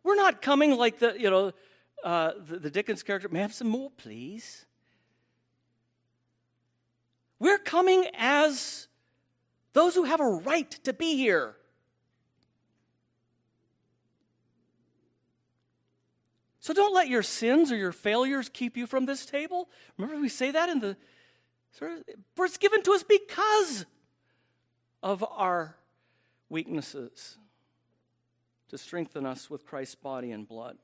We're 0.05 0.15
not 0.15 0.43
coming 0.43 0.77
like 0.77 0.99
the, 0.99 1.19
you 1.19 1.31
know, 1.31 1.53
uh, 2.05 2.33
the, 2.47 2.59
the 2.59 2.71
Dickens 2.71 3.03
character, 3.03 3.31
may 3.31 3.39
I 3.39 3.43
have 3.43 3.55
some 3.55 3.71
more, 3.71 3.91
please? 3.97 4.66
We're 7.39 7.59
coming 7.59 8.07
as 8.17 8.89
those 9.73 9.95
who 9.95 10.05
have 10.05 10.21
a 10.21 10.29
right 10.29 10.71
to 10.85 10.93
be 10.93 11.17
here. 11.17 11.57
So 16.61 16.75
don't 16.75 16.95
let 16.95 17.09
your 17.09 17.23
sins 17.23 17.71
or 17.71 17.77
your 17.77 17.93
failures 17.93 18.49
keep 18.49 18.77
you 18.77 18.87
from 18.87 19.07
this 19.07 19.25
table. 19.25 19.69
Remember, 19.97 20.21
we 20.21 20.29
say 20.29 20.51
that 20.51 20.69
in 20.69 20.81
the. 20.81 20.97
For 21.71 22.45
it's 22.45 22.57
given 22.57 22.83
to 22.83 22.93
us 22.93 23.03
because 23.03 23.85
of 25.03 25.23
our 25.31 25.77
weaknesses 26.49 27.37
to 28.69 28.79
strengthen 28.79 29.27
us 29.27 29.51
with 29.51 29.67
Christ's 29.67 29.95
body 29.95 30.33
and 30.33 30.49
blood. 30.49 30.79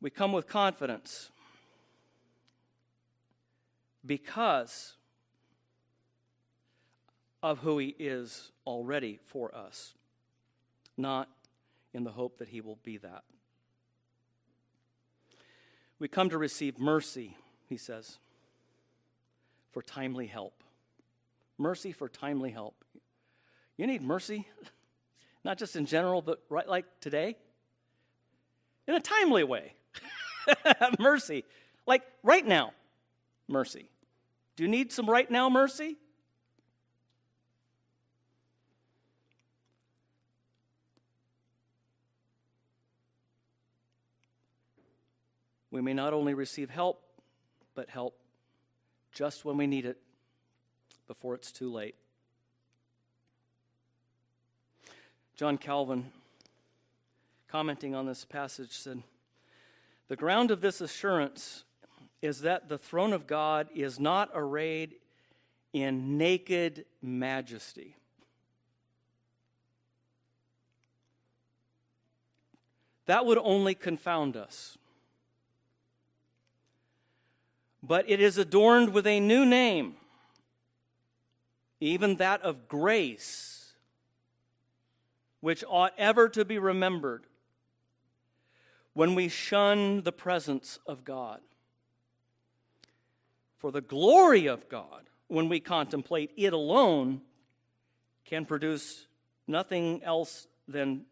We 0.00 0.10
come 0.10 0.32
with 0.32 0.46
confidence 0.46 1.30
because 4.06 4.94
of 7.42 7.60
who 7.60 7.78
he 7.78 7.94
is 7.98 8.52
already 8.66 9.18
for 9.24 9.54
us, 9.54 9.94
not 10.96 11.28
in 11.92 12.04
the 12.04 12.10
hope 12.10 12.38
that 12.38 12.48
he 12.48 12.60
will 12.60 12.78
be 12.82 12.96
that. 12.98 13.24
We 15.98 16.08
come 16.08 16.28
to 16.30 16.38
receive 16.38 16.78
mercy, 16.78 17.36
he 17.68 17.76
says, 17.76 18.18
for 19.72 19.82
timely 19.82 20.26
help. 20.26 20.62
Mercy 21.58 21.92
for 21.92 22.08
timely 22.08 22.50
help. 22.50 22.84
You 23.78 23.86
need 23.86 24.02
mercy, 24.02 24.46
not 25.44 25.58
just 25.58 25.76
in 25.76 25.86
general, 25.86 26.20
but 26.20 26.42
right 26.50 26.68
like 26.68 26.84
today, 27.00 27.36
in 28.86 28.94
a 28.94 29.00
timely 29.00 29.44
way. 29.44 29.72
mercy, 30.98 31.44
like 31.86 32.02
right 32.22 32.46
now, 32.46 32.72
mercy. 33.48 33.88
Do 34.56 34.62
you 34.62 34.68
need 34.68 34.90
some 34.90 35.08
right 35.08 35.30
now 35.30 35.50
mercy? 35.50 35.98
We 45.70 45.82
may 45.82 45.92
not 45.92 46.14
only 46.14 46.32
receive 46.32 46.70
help, 46.70 47.02
but 47.74 47.90
help 47.90 48.18
just 49.12 49.44
when 49.44 49.58
we 49.58 49.66
need 49.66 49.84
it 49.84 49.98
before 51.06 51.34
it's 51.34 51.52
too 51.52 51.70
late. 51.70 51.94
John 55.36 55.58
Calvin, 55.58 56.12
commenting 57.46 57.94
on 57.94 58.06
this 58.06 58.24
passage, 58.24 58.72
said, 58.72 59.02
The 60.08 60.16
ground 60.16 60.50
of 60.50 60.62
this 60.62 60.80
assurance 60.80 61.64
is 62.26 62.40
that 62.40 62.68
the 62.68 62.76
throne 62.76 63.12
of 63.12 63.26
God 63.26 63.68
is 63.74 63.98
not 63.98 64.30
arrayed 64.34 64.96
in 65.72 66.18
naked 66.18 66.84
majesty. 67.00 67.96
That 73.06 73.24
would 73.24 73.38
only 73.38 73.74
confound 73.74 74.36
us. 74.36 74.76
But 77.82 78.10
it 78.10 78.20
is 78.20 78.36
adorned 78.36 78.92
with 78.92 79.06
a 79.06 79.20
new 79.20 79.46
name, 79.46 79.94
even 81.78 82.16
that 82.16 82.42
of 82.42 82.66
grace, 82.66 83.74
which 85.40 85.62
ought 85.68 85.92
ever 85.96 86.28
to 86.30 86.44
be 86.44 86.58
remembered 86.58 87.26
when 88.92 89.14
we 89.14 89.28
shun 89.28 90.02
the 90.02 90.10
presence 90.10 90.80
of 90.86 91.04
God. 91.04 91.40
For 93.66 93.72
the 93.72 93.80
glory 93.80 94.46
of 94.46 94.68
God, 94.68 95.10
when 95.26 95.48
we 95.48 95.58
contemplate 95.58 96.30
it 96.36 96.52
alone, 96.52 97.20
can 98.24 98.44
produce 98.44 99.08
nothing 99.48 100.04
else 100.04 100.46
than 100.68 101.06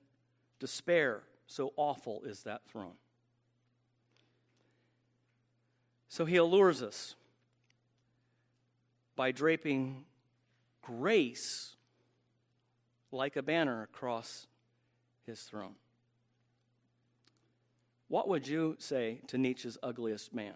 despair. 0.60 1.24
So 1.48 1.72
awful 1.76 2.22
is 2.22 2.44
that 2.44 2.60
throne. 2.70 2.94
So 6.06 6.26
he 6.26 6.36
allures 6.36 6.80
us 6.80 7.16
by 9.16 9.32
draping 9.32 10.04
grace 10.80 11.74
like 13.10 13.34
a 13.34 13.42
banner 13.42 13.82
across 13.82 14.46
his 15.26 15.42
throne. 15.42 15.74
What 18.06 18.28
would 18.28 18.46
you 18.46 18.76
say 18.78 19.22
to 19.26 19.38
Nietzsche's 19.38 19.76
ugliest 19.82 20.32
man? 20.32 20.54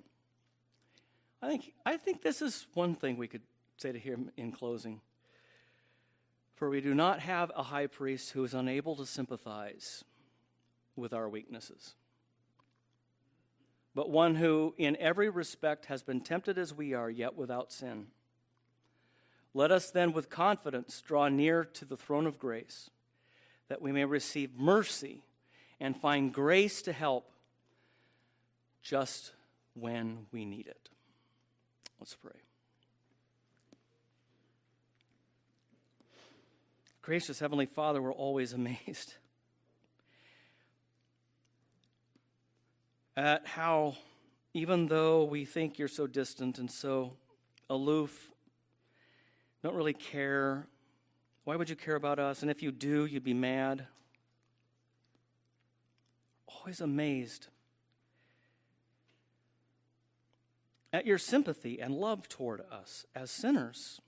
I 1.40 1.48
think, 1.48 1.72
I 1.86 1.96
think 1.96 2.22
this 2.22 2.42
is 2.42 2.66
one 2.74 2.94
thing 2.94 3.16
we 3.16 3.28
could 3.28 3.42
say 3.76 3.92
to 3.92 3.98
him 3.98 4.30
in 4.36 4.52
closing. 4.52 5.00
For 6.56 6.68
we 6.68 6.80
do 6.80 6.94
not 6.94 7.20
have 7.20 7.52
a 7.54 7.62
high 7.62 7.86
priest 7.86 8.32
who 8.32 8.42
is 8.42 8.54
unable 8.54 8.96
to 8.96 9.06
sympathize 9.06 10.04
with 10.96 11.12
our 11.12 11.28
weaknesses, 11.28 11.94
but 13.94 14.10
one 14.10 14.34
who, 14.34 14.74
in 14.76 14.96
every 14.96 15.28
respect, 15.28 15.86
has 15.86 16.02
been 16.02 16.20
tempted 16.20 16.58
as 16.58 16.74
we 16.74 16.94
are, 16.94 17.08
yet 17.08 17.36
without 17.36 17.72
sin. 17.72 18.08
Let 19.54 19.70
us 19.70 19.90
then, 19.92 20.12
with 20.12 20.28
confidence, 20.28 21.00
draw 21.00 21.28
near 21.28 21.64
to 21.64 21.84
the 21.84 21.96
throne 21.96 22.26
of 22.26 22.38
grace, 22.38 22.90
that 23.68 23.80
we 23.80 23.92
may 23.92 24.04
receive 24.04 24.58
mercy 24.58 25.22
and 25.78 25.96
find 25.96 26.32
grace 26.34 26.82
to 26.82 26.92
help 26.92 27.30
just 28.82 29.32
when 29.74 30.26
we 30.32 30.44
need 30.44 30.66
it. 30.66 30.88
Let's 31.98 32.14
pray. 32.14 32.32
Gracious 37.02 37.38
Heavenly 37.40 37.66
Father, 37.66 38.00
we're 38.02 38.12
always 38.12 38.52
amazed 38.54 39.14
at 43.16 43.44
how, 43.46 43.96
even 44.54 44.86
though 44.86 45.24
we 45.24 45.44
think 45.44 45.76
you're 45.76 45.88
so 45.88 46.06
distant 46.06 46.58
and 46.58 46.70
so 46.70 47.14
aloof, 47.68 48.30
don't 49.62 49.74
really 49.74 49.92
care. 49.92 50.68
Why 51.42 51.56
would 51.56 51.68
you 51.68 51.74
care 51.74 51.96
about 51.96 52.20
us? 52.20 52.42
And 52.42 52.50
if 52.50 52.62
you 52.62 52.70
do, 52.70 53.06
you'd 53.06 53.24
be 53.24 53.34
mad. 53.34 53.86
Always 56.46 56.80
amazed 56.80 57.48
at 60.92 61.06
your 61.06 61.18
sympathy 61.18 61.80
and 61.80 61.94
love 61.94 62.28
toward 62.28 62.62
us 62.72 63.06
as 63.14 63.30
sinners. 63.30 64.00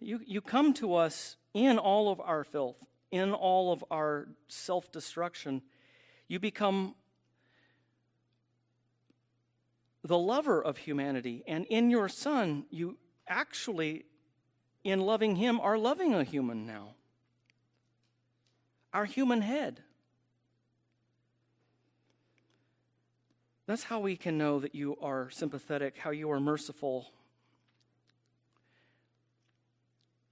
You, 0.00 0.20
you 0.24 0.40
come 0.40 0.74
to 0.74 0.94
us 0.94 1.36
in 1.54 1.78
all 1.78 2.10
of 2.10 2.20
our 2.20 2.44
filth, 2.44 2.76
in 3.10 3.32
all 3.32 3.72
of 3.72 3.84
our 3.90 4.28
self 4.48 4.92
destruction. 4.92 5.62
You 6.28 6.38
become 6.38 6.94
the 10.06 10.18
lover 10.18 10.62
of 10.62 10.76
humanity. 10.78 11.42
And 11.46 11.64
in 11.66 11.90
your 11.90 12.08
Son, 12.08 12.66
you 12.70 12.98
actually, 13.26 14.04
in 14.84 15.00
loving 15.00 15.36
Him, 15.36 15.60
are 15.60 15.78
loving 15.78 16.14
a 16.14 16.24
human 16.24 16.66
now. 16.66 16.94
Our 18.92 19.04
human 19.04 19.42
head. 19.42 19.82
That's 23.66 23.84
how 23.84 23.98
we 23.98 24.16
can 24.16 24.38
know 24.38 24.60
that 24.60 24.74
you 24.74 24.96
are 25.02 25.28
sympathetic, 25.30 25.98
how 25.98 26.10
you 26.10 26.30
are 26.30 26.38
merciful, 26.38 27.10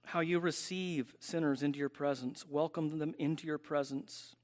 how 0.05 0.21
you 0.21 0.39
receive 0.39 1.13
sinners 1.19 1.61
into 1.61 1.77
your 1.77 1.89
presence, 1.89 2.45
welcome 2.49 2.97
them 2.97 3.13
into 3.19 3.45
your 3.45 3.57
presence, 3.57 4.35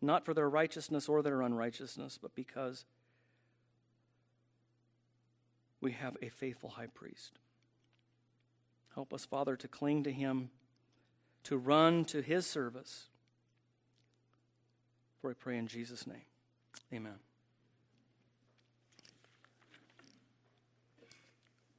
not 0.00 0.24
for 0.24 0.32
their 0.32 0.48
righteousness 0.48 1.08
or 1.08 1.22
their 1.22 1.42
unrighteousness, 1.42 2.18
but 2.22 2.34
because 2.36 2.84
we 5.80 5.92
have 5.92 6.16
a 6.22 6.28
faithful 6.28 6.70
high 6.70 6.86
priest. 6.86 7.40
Help 8.94 9.12
us, 9.12 9.24
Father, 9.24 9.56
to 9.56 9.66
cling 9.66 10.04
to 10.04 10.12
him, 10.12 10.50
to 11.42 11.56
run 11.56 12.04
to 12.04 12.22
his 12.22 12.46
service. 12.46 13.06
For 15.20 15.28
we 15.28 15.34
pray 15.34 15.58
in 15.58 15.66
Jesus' 15.66 16.06
name. 16.06 16.22
Amen. 16.92 17.18